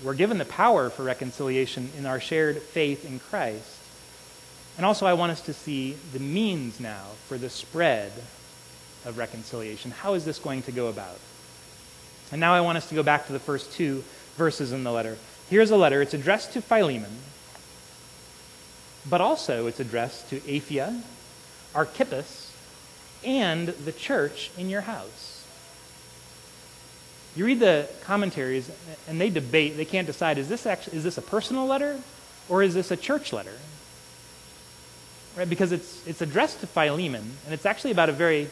We're 0.04 0.16
given 0.16 0.38
the 0.38 0.46
power 0.46 0.90
for 0.90 1.04
reconciliation 1.04 1.90
in 1.98 2.06
our 2.06 2.20
shared 2.20 2.62
faith 2.62 3.06
in 3.06 3.20
Christ. 3.20 3.80
And 4.78 4.86
also, 4.86 5.06
I 5.06 5.14
want 5.14 5.32
us 5.32 5.42
to 5.42 5.54
see 5.54 5.96
the 6.14 6.20
means 6.20 6.80
now 6.80 7.04
for 7.28 7.38
the 7.38 7.50
spread 7.50 8.12
of 9.06 9.18
reconciliation. 9.18 9.92
How 9.92 10.16
is 10.16 10.26
this 10.26 10.40
going 10.40 10.64
to 10.64 10.72
go 10.72 10.88
about? 10.88 11.20
And 12.32 12.40
now 12.40 12.54
I 12.54 12.62
want 12.62 12.78
us 12.78 12.90
to 12.90 12.96
go 12.96 13.04
back 13.04 13.28
to 13.28 13.34
the 13.34 13.40
first 13.40 13.72
two 13.74 14.04
verses 14.36 14.72
in 14.72 14.84
the 14.84 14.92
letter. 14.92 15.18
Here's 15.50 15.72
a 15.72 15.78
letter. 15.78 16.02
It's 16.02 16.14
addressed 16.14 16.54
to 16.54 16.62
Philemon, 16.62 17.18
but 19.10 19.22
also 19.22 19.68
it's 19.68 19.80
addressed 19.80 20.30
to 20.30 20.40
Apphia, 20.42 21.02
Archippus, 21.76 22.52
and 23.24 23.68
the 23.68 23.92
church 23.92 24.52
in 24.58 24.70
your 24.70 24.82
house. 24.82 25.46
You 27.36 27.46
read 27.46 27.60
the 27.60 27.90
commentaries, 28.04 28.70
and 29.08 29.20
they 29.20 29.30
debate. 29.30 29.78
They 29.78 29.86
can't 29.86 30.08
decide 30.08 30.38
is 30.38 30.50
this, 30.50 30.66
actually, 30.66 30.98
is 30.98 31.04
this 31.04 31.18
a 31.18 31.22
personal 31.22 31.66
letter 31.66 32.00
or 32.50 32.62
is 32.62 32.74
this 32.74 32.92
a 32.92 32.98
church 32.98 33.34
letter? 33.34 33.58
right? 35.36 35.50
Because 35.50 35.72
it's, 35.72 36.06
it's 36.08 36.22
addressed 36.22 36.60
to 36.62 36.68
Philemon, 36.68 37.38
and 37.46 37.54
it's 37.54 37.66
actually 37.66 37.92
about 37.92 38.10
a 38.10 38.14
very 38.14 38.50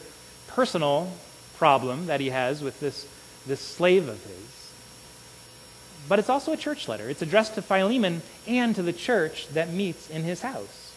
personal 0.48 1.12
problem 1.58 2.08
that 2.08 2.20
he 2.20 2.30
has 2.30 2.62
with 2.62 2.80
this, 2.80 3.08
this 3.46 3.60
slave 3.60 4.08
of 4.08 4.24
his. 4.24 4.61
But 6.08 6.20
it's 6.20 6.30
also 6.30 6.52
a 6.54 6.58
church 6.58 6.88
letter. 6.88 7.10
It's 7.10 7.22
addressed 7.22 7.56
to 7.56 7.62
Philemon 7.62 8.22
and 8.48 8.76
to 8.76 8.84
the 8.84 8.94
church 8.94 9.48
that 9.50 9.72
meets 9.72 10.10
in 10.10 10.24
his 10.24 10.42
house. 10.42 10.94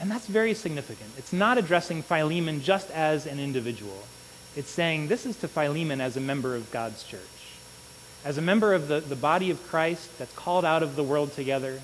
And 0.00 0.10
that's 0.10 0.26
very 0.26 0.54
significant. 0.54 1.10
It's 1.16 1.32
not 1.32 1.58
addressing 1.58 2.02
Philemon 2.02 2.62
just 2.62 2.90
as 2.90 3.26
an 3.26 3.38
individual. 3.38 4.02
It's 4.56 4.70
saying 4.70 5.08
this 5.08 5.26
is 5.26 5.36
to 5.38 5.48
Philemon 5.48 6.00
as 6.00 6.16
a 6.16 6.20
member 6.20 6.54
of 6.54 6.70
God's 6.70 7.02
church, 7.04 7.20
as 8.24 8.38
a 8.38 8.42
member 8.42 8.74
of 8.74 8.88
the, 8.88 9.00
the 9.00 9.16
body 9.16 9.50
of 9.50 9.66
Christ 9.68 10.18
that's 10.18 10.34
called 10.34 10.64
out 10.64 10.82
of 10.82 10.96
the 10.96 11.02
world 11.02 11.32
together 11.32 11.80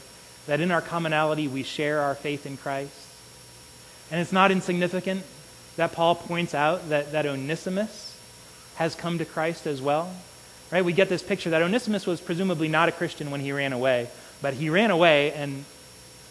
that 0.47 0.61
in 0.61 0.71
our 0.71 0.81
commonality 0.81 1.49
we 1.49 1.63
share 1.63 2.01
our 2.01 2.15
faith 2.15 2.47
in 2.47 2.57
Christ. 2.57 2.95
And 4.11 4.21
it's 4.21 4.33
not 4.33 4.51
insignificant 4.51 5.25
that 5.77 5.93
Paul 5.93 6.15
points 6.15 6.55
out 6.55 6.89
that, 6.91 7.13
that 7.13 7.27
Onesimus 7.27 8.19
has 8.77 8.95
come 8.95 9.19
to 9.19 9.25
Christ 9.25 9.67
as 9.67 9.81
well. 9.81 10.15
Right? 10.73 10.85
We 10.85 10.95
get 10.95 11.11
this 11.11 11.23
picture 11.23 11.51
that 11.51 11.61
Onesimus 11.61 12.07
was 12.07 12.21
presumably 12.21 12.67
not 12.67 12.89
a 12.89 12.93
Christian 12.93 13.31
when 13.31 13.43
he 13.43 13.53
ran 13.53 13.75
away, 13.75 14.09
but 14.41 14.55
he 14.55 14.71
ran 14.71 14.91
away, 14.91 15.33
and 15.33 15.67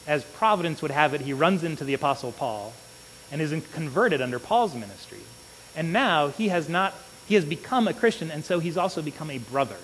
as 0.08 0.24
providence 0.24 0.82
would 0.82 0.90
have 0.90 1.14
it, 1.14 1.22
he 1.22 1.32
runs 1.32 1.64
into 1.64 1.84
the 1.84 1.94
Apostle 1.94 2.32
Paul 2.32 2.74
and 3.32 3.40
is 3.40 3.52
converted 3.74 4.20
under 4.20 4.40
Paul's 4.40 4.74
ministry. 4.74 5.20
And 5.76 5.94
now 5.94 6.30
he 6.30 6.50
has 6.50 6.68
not 6.68 6.96
he 7.28 7.36
has 7.36 7.46
become 7.46 7.88
a 7.88 7.94
Christian, 7.94 8.30
and 8.30 8.44
so 8.44 8.60
he's 8.60 8.76
also 8.76 9.02
become 9.02 9.30
a 9.30 9.38
brother, 9.38 9.78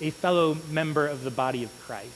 a 0.00 0.10
fellow 0.10 0.56
member 0.70 1.06
of 1.06 1.22
the 1.22 1.30
body 1.30 1.62
of 1.62 1.80
Christ. 1.82 2.10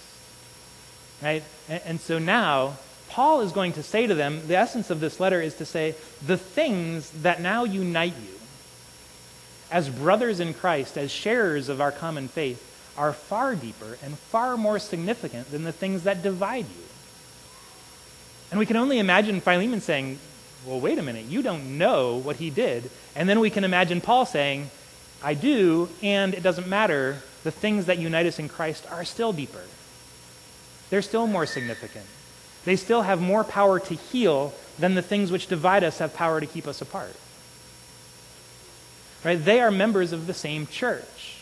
Right? 1.23 1.45
And, 1.69 1.83
and 1.85 2.01
so 2.01 2.19
now, 2.19 2.79
Paul 3.09 3.43
is 3.43 3.53
going 3.53 3.75
to 3.75 3.83
say 3.85 4.09
to 4.09 4.15
them, 4.17 4.49
the 4.49 4.57
essence 4.57 4.91
of 4.91 4.99
this 4.99 5.21
letter 5.21 5.41
is 5.41 5.55
to 5.57 5.65
say, 5.65 5.95
the 6.27 6.39
things 6.39 7.11
that 7.23 7.41
now 7.41 7.63
unite 7.63 8.15
you 8.21 8.42
as 9.73 9.89
brothers 9.89 10.39
in 10.39 10.53
Christ, 10.55 10.99
as 10.99 11.11
sharers 11.11 11.69
of 11.69 11.81
our 11.81 11.91
common 11.91 12.29
faith, 12.29 12.69
are 12.97 13.13
far 13.13 13.57
deeper 13.57 13.97
and 14.05 14.19
far 14.19 14.57
more 14.59 14.79
significant 14.79 15.51
than 15.51 15.65
the 15.65 15.73
things 15.73 16.03
that 16.03 16.23
divide 16.23 16.67
you. 16.67 16.85
And 18.51 18.59
we 18.59 18.67
can 18.67 18.77
only 18.77 18.99
imagine 18.99 19.41
Philemon 19.41 19.81
saying, 19.81 20.19
Well, 20.67 20.79
wait 20.79 20.99
a 20.99 21.03
minute, 21.03 21.25
you 21.25 21.41
don't 21.43 21.79
know 21.79 22.19
what 22.19 22.37
he 22.37 22.51
did. 22.51 22.91
And 23.17 23.27
then 23.29 23.41
we 23.41 23.49
can 23.49 23.65
imagine 23.65 24.03
Paul 24.03 24.27
saying, 24.27 24.71
I 25.23 25.33
do, 25.33 25.89
and 26.03 26.35
it 26.35 26.43
doesn't 26.43 26.69
matter. 26.69 27.23
The 27.43 27.51
things 27.51 27.87
that 27.87 27.99
unite 27.99 28.27
us 28.27 28.39
in 28.39 28.49
Christ 28.49 28.87
are 28.91 29.05
still 29.05 29.33
deeper, 29.33 29.65
they're 30.91 31.03
still 31.03 31.27
more 31.27 31.47
significant. 31.47 32.07
They 32.65 32.77
still 32.77 33.03
have 33.03 33.21
more 33.21 33.43
power 33.43 33.81
to 33.81 33.95
heal 33.95 34.55
than 34.79 34.95
the 34.95 35.03
things 35.03 35.33
which 35.33 35.49
divide 35.49 35.83
us 35.83 35.99
have 35.99 36.15
power 36.15 36.39
to 36.39 36.47
keep 36.47 36.69
us 36.69 36.81
apart. 36.81 37.17
Right? 39.25 39.43
They 39.43 39.61
are 39.61 39.71
members 39.71 40.13
of 40.13 40.27
the 40.27 40.35
same 40.35 40.67
church. 40.67 41.39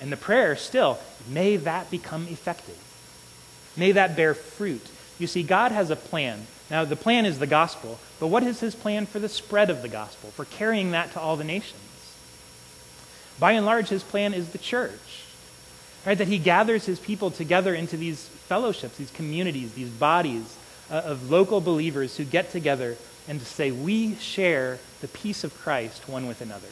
And 0.00 0.10
the 0.10 0.16
prayer 0.16 0.56
still, 0.56 0.98
may 1.28 1.56
that 1.56 1.90
become 1.90 2.26
effective. 2.28 2.78
May 3.76 3.92
that 3.92 4.16
bear 4.16 4.34
fruit. 4.34 4.86
You 5.18 5.26
see, 5.26 5.42
God 5.42 5.72
has 5.72 5.90
a 5.90 5.96
plan. 5.96 6.46
Now, 6.70 6.84
the 6.84 6.96
plan 6.96 7.24
is 7.26 7.38
the 7.38 7.46
gospel, 7.46 7.98
but 8.18 8.28
what 8.28 8.42
is 8.42 8.60
his 8.60 8.74
plan 8.74 9.06
for 9.06 9.18
the 9.18 9.28
spread 9.28 9.70
of 9.70 9.82
the 9.82 9.88
gospel, 9.88 10.30
for 10.30 10.44
carrying 10.44 10.90
that 10.90 11.12
to 11.12 11.20
all 11.20 11.36
the 11.36 11.44
nations? 11.44 11.80
By 13.38 13.52
and 13.52 13.66
large, 13.66 13.88
his 13.88 14.02
plan 14.02 14.34
is 14.34 14.50
the 14.50 14.58
church. 14.58 15.22
Right? 16.06 16.18
That 16.18 16.28
he 16.28 16.38
gathers 16.38 16.84
his 16.84 16.98
people 16.98 17.30
together 17.30 17.74
into 17.74 17.96
these 17.96 18.26
fellowships, 18.26 18.96
these 18.96 19.10
communities, 19.10 19.72
these 19.74 19.88
bodies 19.88 20.56
uh, 20.90 20.96
of 20.96 21.30
local 21.30 21.60
believers 21.60 22.16
who 22.16 22.24
get 22.24 22.50
together 22.50 22.96
and 23.28 23.40
to 23.40 23.46
say, 23.46 23.70
we 23.70 24.14
share 24.16 24.78
the 25.00 25.08
peace 25.08 25.44
of 25.44 25.56
Christ 25.58 26.08
one 26.08 26.26
with 26.26 26.40
another. 26.40 26.68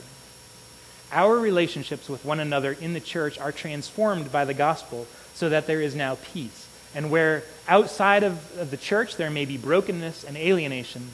Our 1.11 1.37
relationships 1.37 2.09
with 2.09 2.25
one 2.25 2.41
another 2.41 2.73
in 2.73 2.95
the 2.95 3.01
church 3.01 3.38
are 3.38 3.53
transformed 3.53 4.33
by 4.33 4.45
the 4.45 4.55
gospel 4.55 5.07
so 5.35 5.49
that 5.49 5.67
there 5.67 5.81
is 5.81 5.95
now 5.95 6.17
peace. 6.33 6.69
And 6.95 7.11
where 7.11 7.43
outside 7.69 8.23
of, 8.23 8.59
of 8.59 8.71
the 8.71 8.77
church 8.77 9.17
there 9.17 9.31
may 9.31 9.45
be 9.45 9.57
brokenness 9.57 10.25
and 10.25 10.37
alienation, 10.37 11.11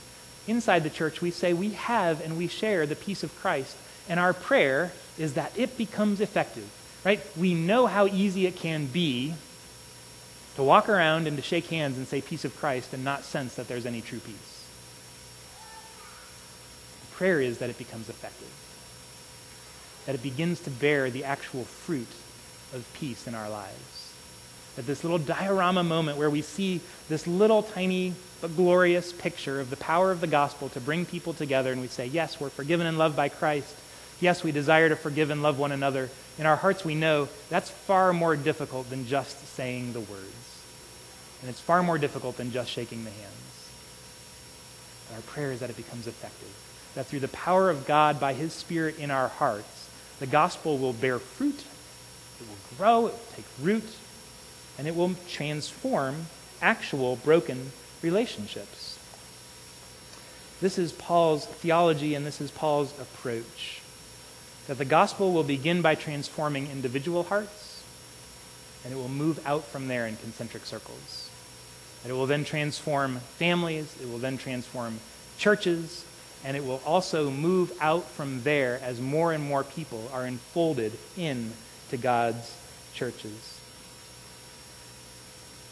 inside 0.46 0.82
the 0.82 0.90
church 0.90 1.20
we 1.20 1.30
say 1.30 1.52
we 1.52 1.70
have 1.70 2.20
and 2.24 2.38
we 2.38 2.48
share 2.48 2.86
the 2.86 2.96
peace 2.96 3.22
of 3.22 3.36
Christ. 3.36 3.76
And 4.08 4.18
our 4.18 4.32
prayer 4.32 4.92
is 5.18 5.34
that 5.34 5.52
it 5.56 5.76
becomes 5.76 6.20
effective. 6.20 6.68
Right? 7.04 7.20
We 7.36 7.54
know 7.54 7.86
how 7.86 8.06
easy 8.06 8.46
it 8.46 8.56
can 8.56 8.86
be 8.86 9.34
to 10.56 10.62
walk 10.62 10.88
around 10.88 11.28
and 11.28 11.36
to 11.36 11.42
shake 11.42 11.66
hands 11.68 11.96
and 11.96 12.06
say 12.06 12.20
peace 12.20 12.44
of 12.44 12.56
Christ 12.56 12.92
and 12.92 13.04
not 13.04 13.24
sense 13.24 13.54
that 13.54 13.68
there's 13.68 13.86
any 13.86 14.00
true 14.00 14.18
peace. 14.18 14.57
Prayer 17.18 17.40
is 17.40 17.58
that 17.58 17.68
it 17.68 17.76
becomes 17.76 18.08
effective, 18.08 18.46
that 20.06 20.14
it 20.14 20.22
begins 20.22 20.60
to 20.60 20.70
bear 20.70 21.10
the 21.10 21.24
actual 21.24 21.64
fruit 21.64 22.06
of 22.72 22.86
peace 22.92 23.26
in 23.26 23.34
our 23.34 23.50
lives. 23.50 24.14
That 24.76 24.86
this 24.86 25.02
little 25.02 25.18
diorama 25.18 25.82
moment 25.82 26.16
where 26.16 26.30
we 26.30 26.42
see 26.42 26.80
this 27.08 27.26
little 27.26 27.64
tiny 27.64 28.14
but 28.40 28.54
glorious 28.54 29.12
picture 29.12 29.58
of 29.58 29.68
the 29.68 29.76
power 29.76 30.12
of 30.12 30.20
the 30.20 30.28
gospel 30.28 30.68
to 30.68 30.80
bring 30.80 31.04
people 31.04 31.32
together 31.32 31.72
and 31.72 31.80
we 31.80 31.88
say, 31.88 32.06
yes, 32.06 32.40
we're 32.40 32.50
forgiven 32.50 32.86
and 32.86 32.98
loved 32.98 33.16
by 33.16 33.28
Christ. 33.28 33.74
Yes, 34.20 34.44
we 34.44 34.52
desire 34.52 34.88
to 34.88 34.94
forgive 34.94 35.30
and 35.30 35.42
love 35.42 35.58
one 35.58 35.72
another. 35.72 36.10
In 36.38 36.46
our 36.46 36.54
hearts, 36.54 36.84
we 36.84 36.94
know 36.94 37.26
that's 37.50 37.68
far 37.68 38.12
more 38.12 38.36
difficult 38.36 38.90
than 38.90 39.08
just 39.08 39.44
saying 39.56 39.92
the 39.92 39.98
words. 39.98 40.62
And 41.40 41.50
it's 41.50 41.60
far 41.60 41.82
more 41.82 41.98
difficult 41.98 42.36
than 42.36 42.52
just 42.52 42.70
shaking 42.70 43.02
the 43.02 43.10
hands. 43.10 43.70
But 45.08 45.16
our 45.16 45.22
prayer 45.22 45.50
is 45.50 45.58
that 45.58 45.70
it 45.70 45.76
becomes 45.76 46.06
effective. 46.06 46.54
That 46.94 47.06
through 47.06 47.20
the 47.20 47.28
power 47.28 47.70
of 47.70 47.86
God 47.86 48.18
by 48.18 48.32
his 48.32 48.52
Spirit 48.52 48.98
in 48.98 49.10
our 49.10 49.28
hearts, 49.28 49.88
the 50.18 50.26
gospel 50.26 50.78
will 50.78 50.92
bear 50.92 51.18
fruit, 51.18 51.64
it 52.40 52.46
will 52.48 52.76
grow, 52.76 53.06
it 53.06 53.12
will 53.12 53.20
take 53.36 53.44
root, 53.60 53.84
and 54.78 54.88
it 54.88 54.96
will 54.96 55.14
transform 55.28 56.26
actual 56.60 57.16
broken 57.16 57.72
relationships. 58.02 58.98
This 60.60 60.78
is 60.78 60.92
Paul's 60.92 61.46
theology 61.46 62.14
and 62.14 62.26
this 62.26 62.40
is 62.40 62.50
Paul's 62.50 62.98
approach. 63.00 63.80
That 64.66 64.78
the 64.78 64.84
gospel 64.84 65.32
will 65.32 65.44
begin 65.44 65.82
by 65.82 65.94
transforming 65.94 66.68
individual 66.70 67.22
hearts, 67.24 67.82
and 68.84 68.92
it 68.92 68.96
will 68.96 69.08
move 69.08 69.44
out 69.46 69.64
from 69.64 69.88
there 69.88 70.06
in 70.06 70.16
concentric 70.16 70.66
circles. 70.66 71.30
And 72.02 72.12
it 72.12 72.14
will 72.14 72.26
then 72.26 72.44
transform 72.44 73.20
families, 73.38 73.96
it 74.00 74.10
will 74.10 74.18
then 74.18 74.36
transform 74.36 75.00
churches, 75.38 76.04
and 76.44 76.56
it 76.56 76.64
will 76.64 76.80
also 76.86 77.30
move 77.30 77.72
out 77.80 78.04
from 78.04 78.42
there 78.42 78.80
as 78.82 79.00
more 79.00 79.32
and 79.32 79.44
more 79.44 79.64
people 79.64 80.08
are 80.12 80.26
enfolded 80.26 80.92
in 81.16 81.52
to 81.90 81.96
God's 81.96 82.56
churches. 82.94 83.60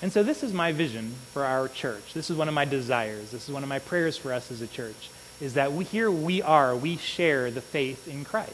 And 0.03 0.13
so 0.13 0.23
this 0.23 0.43
is 0.43 0.53
my 0.53 0.73
vision 0.73 1.15
for 1.33 1.45
our 1.45 1.69
church. 1.69 2.13
This 2.13 2.31
is 2.31 2.37
one 2.37 2.49
of 2.49 2.55
my 2.55 2.65
desires. 2.65 3.31
This 3.31 3.49
is 3.49 3.55
one 3.55 3.63
of 3.63 3.69
my 3.69 3.79
prayers 3.79 4.17
for 4.17 4.33
us 4.33 4.51
as 4.51 4.61
a 4.61 4.67
church 4.67 5.11
is 5.41 5.55
that 5.55 5.73
we, 5.73 5.85
here 5.85 6.11
we 6.11 6.41
are, 6.41 6.75
we 6.75 6.97
share 6.97 7.51
the 7.51 7.61
faith 7.61 8.09
in 8.09 8.25
Christ. 8.25 8.53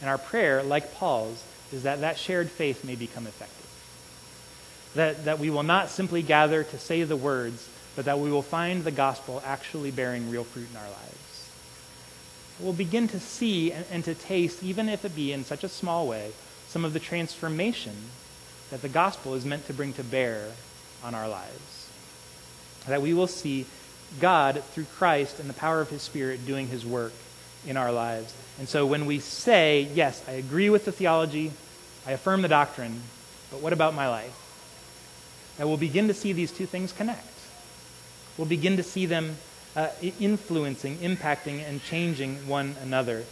And 0.00 0.10
our 0.10 0.18
prayer, 0.18 0.62
like 0.62 0.94
Paul's, 0.94 1.42
is 1.72 1.84
that 1.84 2.00
that 2.00 2.18
shared 2.18 2.50
faith 2.50 2.84
may 2.84 2.94
become 2.96 3.26
effective 3.26 3.58
that, 4.94 5.24
that 5.24 5.38
we 5.38 5.50
will 5.50 5.62
not 5.62 5.90
simply 5.90 6.22
gather 6.22 6.64
to 6.64 6.78
say 6.78 7.02
the 7.04 7.16
words, 7.16 7.68
but 7.96 8.04
that 8.06 8.18
we 8.18 8.30
will 8.30 8.42
find 8.42 8.84
the 8.84 8.90
gospel 8.90 9.42
actually 9.44 9.90
bearing 9.90 10.30
real 10.30 10.44
fruit 10.44 10.68
in 10.70 10.76
our 10.76 10.82
lives. 10.82 11.27
We'll 12.60 12.72
begin 12.72 13.08
to 13.08 13.20
see 13.20 13.72
and, 13.72 13.84
and 13.90 14.04
to 14.04 14.14
taste, 14.14 14.62
even 14.62 14.88
if 14.88 15.04
it 15.04 15.14
be 15.14 15.32
in 15.32 15.44
such 15.44 15.64
a 15.64 15.68
small 15.68 16.06
way, 16.08 16.32
some 16.68 16.84
of 16.84 16.92
the 16.92 17.00
transformation 17.00 17.94
that 18.70 18.82
the 18.82 18.88
gospel 18.88 19.34
is 19.34 19.44
meant 19.44 19.66
to 19.66 19.74
bring 19.74 19.92
to 19.94 20.04
bear 20.04 20.48
on 21.04 21.14
our 21.14 21.28
lives. 21.28 21.90
That 22.86 23.02
we 23.02 23.14
will 23.14 23.26
see 23.26 23.66
God, 24.20 24.62
through 24.72 24.86
Christ 24.96 25.38
and 25.38 25.48
the 25.48 25.54
power 25.54 25.80
of 25.80 25.90
his 25.90 26.02
Spirit, 26.02 26.46
doing 26.46 26.68
his 26.68 26.84
work 26.84 27.12
in 27.66 27.76
our 27.76 27.92
lives. 27.92 28.34
And 28.58 28.68
so 28.68 28.86
when 28.86 29.06
we 29.06 29.20
say, 29.20 29.88
yes, 29.94 30.22
I 30.26 30.32
agree 30.32 30.70
with 30.70 30.84
the 30.84 30.92
theology, 30.92 31.52
I 32.06 32.12
affirm 32.12 32.42
the 32.42 32.48
doctrine, 32.48 33.02
but 33.50 33.60
what 33.60 33.72
about 33.72 33.94
my 33.94 34.08
life? 34.08 34.44
that 35.58 35.66
we'll 35.66 35.76
begin 35.76 36.08
to 36.08 36.14
see 36.14 36.32
these 36.32 36.50
two 36.50 36.66
things 36.66 36.92
connect. 36.92 37.26
We'll 38.38 38.46
begin 38.46 38.76
to 38.76 38.82
see 38.82 39.06
them 39.06 39.36
uh, 39.78 39.90
influencing, 40.18 40.96
impacting, 40.96 41.62
and 41.68 41.80
changing 41.84 42.34
one 42.48 42.74
another. 42.82 43.24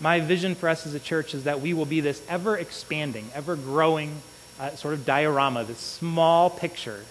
My 0.00 0.18
vision 0.18 0.56
for 0.56 0.68
us 0.68 0.84
as 0.84 0.94
a 0.94 1.00
church 1.00 1.32
is 1.32 1.44
that 1.44 1.60
we 1.60 1.74
will 1.74 1.84
be 1.84 2.00
this 2.00 2.20
ever 2.28 2.56
expanding, 2.56 3.30
ever 3.36 3.54
growing 3.54 4.20
uh, 4.58 4.70
sort 4.70 4.94
of 4.94 5.06
diorama, 5.06 5.62
this 5.62 5.78
small 5.78 6.50
picture 6.50 7.04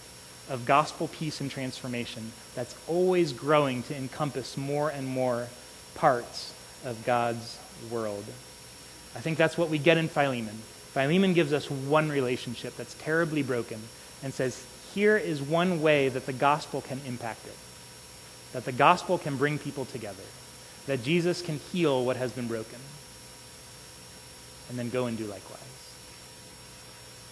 of 0.50 0.66
gospel 0.66 1.08
peace 1.08 1.40
and 1.40 1.50
transformation 1.50 2.34
that's 2.54 2.76
always 2.86 3.32
growing 3.32 3.82
to 3.84 3.96
encompass 3.96 4.58
more 4.58 4.90
and 4.90 5.08
more 5.08 5.48
parts 5.96 6.54
of 6.84 7.06
God's 7.06 7.58
world. 7.90 8.26
I 9.16 9.22
think 9.22 9.38
that's 9.38 9.58
what 9.58 9.70
we 9.70 9.78
get 9.78 9.98
in 9.98 10.10
Philemon. 10.10 10.58
Philemon 10.92 11.34
gives 11.34 11.54
us 11.54 11.72
one 11.72 12.10
relationship 12.10 12.76
that's 12.76 12.96
terribly 12.96 13.42
broken 13.42 13.80
and 14.22 14.34
says, 14.34 14.66
here 14.94 15.16
is 15.16 15.42
one 15.42 15.82
way 15.82 16.10
that 16.10 16.26
the 16.26 16.34
gospel 16.34 16.82
can 16.82 17.00
impact 17.08 17.46
it, 17.46 17.56
that 18.54 18.66
the 18.66 18.72
gospel 18.72 19.18
can 19.18 19.38
bring 19.38 19.58
people 19.58 19.86
together, 19.86 20.24
that 20.88 21.04
Jesus 21.04 21.42
can 21.42 21.58
heal 21.72 22.04
what 22.04 22.18
has 22.18 22.32
been 22.32 22.48
broken, 22.48 22.80
and 24.70 24.78
then 24.78 24.90
go 24.90 25.06
and 25.06 25.18
do 25.18 25.26
likewise. 25.26 25.60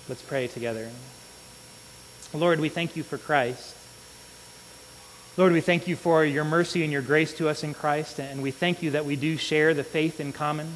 Let's 0.07 0.21
pray 0.21 0.47
together. 0.47 0.89
Lord, 2.33 2.59
we 2.59 2.69
thank 2.69 2.95
you 2.95 3.03
for 3.03 3.17
Christ. 3.17 3.75
Lord, 5.37 5.53
we 5.53 5.61
thank 5.61 5.87
you 5.87 5.95
for 5.95 6.25
your 6.25 6.43
mercy 6.43 6.83
and 6.83 6.91
your 6.91 7.01
grace 7.01 7.33
to 7.35 7.47
us 7.47 7.63
in 7.63 7.73
Christ, 7.73 8.19
and 8.19 8.41
we 8.41 8.51
thank 8.51 8.83
you 8.83 8.91
that 8.91 9.05
we 9.05 9.15
do 9.15 9.37
share 9.37 9.73
the 9.73 9.83
faith 9.83 10.19
in 10.19 10.33
common, 10.33 10.73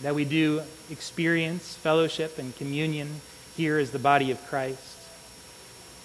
that 0.00 0.14
we 0.14 0.24
do 0.24 0.62
experience 0.90 1.74
fellowship 1.74 2.38
and 2.38 2.56
communion 2.56 3.20
here 3.56 3.78
as 3.78 3.90
the 3.90 3.98
body 3.98 4.30
of 4.30 4.46
Christ. 4.46 4.99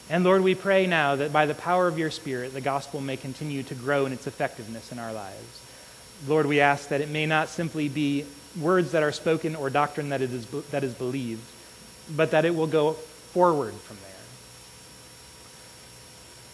And 0.09 0.23
Lord, 0.23 0.43
we 0.43 0.53
pray 0.53 0.85
now 0.85 1.15
that 1.15 1.33
by 1.33 1.45
the 1.45 1.55
power 1.55 1.87
of 1.87 1.97
your 1.97 2.11
Spirit, 2.11 2.53
the 2.53 2.61
gospel 2.61 3.01
may 3.01 3.17
continue 3.17 3.63
to 3.63 3.75
grow 3.75 4.05
in 4.05 4.13
its 4.13 4.27
effectiveness 4.27 4.91
in 4.91 4.99
our 4.99 5.11
lives. 5.11 5.61
Lord, 6.27 6.45
we 6.45 6.59
ask 6.59 6.89
that 6.89 7.01
it 7.01 7.09
may 7.09 7.25
not 7.25 7.49
simply 7.49 7.89
be 7.89 8.25
words 8.59 8.91
that 8.91 9.03
are 9.03 9.11
spoken 9.11 9.55
or 9.55 9.69
doctrine 9.69 10.09
that, 10.09 10.21
it 10.21 10.31
is, 10.31 10.45
that 10.71 10.83
is 10.83 10.93
believed, 10.93 11.43
but 12.15 12.31
that 12.31 12.45
it 12.45 12.55
will 12.55 12.67
go 12.67 12.93
forward 12.93 13.73
from 13.73 13.97
there. 13.97 14.11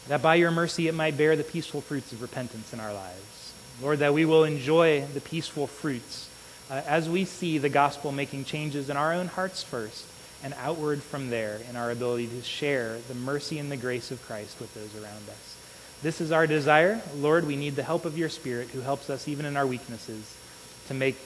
That 0.07 0.23
by 0.23 0.35
your 0.35 0.51
mercy 0.51 0.87
it 0.87 0.95
might 0.95 1.17
bear 1.17 1.35
the 1.35 1.43
peaceful 1.43 1.81
fruits 1.81 2.11
of 2.11 2.21
repentance 2.21 2.73
in 2.73 2.79
our 2.79 2.93
lives. 2.93 3.53
Lord, 3.81 3.99
that 3.99 4.13
we 4.13 4.25
will 4.25 4.45
enjoy 4.45 5.05
the 5.13 5.21
peaceful 5.21 5.67
fruits 5.67 6.29
uh, 6.69 6.81
as 6.87 7.09
we 7.09 7.25
see 7.25 7.57
the 7.57 7.69
gospel 7.69 8.11
making 8.11 8.45
changes 8.45 8.89
in 8.89 8.97
our 8.97 9.13
own 9.13 9.27
hearts 9.27 9.61
first 9.61 10.05
and 10.43 10.53
outward 10.59 11.01
from 11.01 11.29
there 11.29 11.59
in 11.69 11.75
our 11.75 11.91
ability 11.91 12.27
to 12.27 12.41
share 12.41 12.97
the 13.07 13.13
mercy 13.13 13.59
and 13.59 13.71
the 13.71 13.77
grace 13.77 14.11
of 14.11 14.21
Christ 14.25 14.59
with 14.59 14.73
those 14.73 14.95
around 14.95 15.29
us. 15.29 15.57
This 16.01 16.19
is 16.19 16.31
our 16.31 16.47
desire. 16.47 16.99
Lord, 17.15 17.45
we 17.45 17.55
need 17.55 17.75
the 17.75 17.83
help 17.83 18.05
of 18.05 18.17
your 18.17 18.29
Spirit 18.29 18.69
who 18.69 18.81
helps 18.81 19.09
us 19.09 19.27
even 19.27 19.45
in 19.45 19.55
our 19.55 19.67
weaknesses 19.67 20.35
to 20.87 20.93
make 20.93 21.17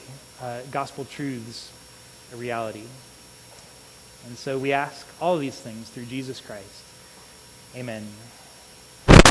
uh, 0.41 0.61
gospel 0.71 1.05
truths 1.05 1.71
a 2.33 2.35
reality. 2.35 2.83
And 4.27 4.37
so 4.37 4.57
we 4.57 4.73
ask 4.73 5.07
all 5.21 5.37
these 5.37 5.59
things 5.59 5.89
through 5.89 6.05
Jesus 6.05 6.41
Christ. 6.41 6.83
Amen. 7.75 8.05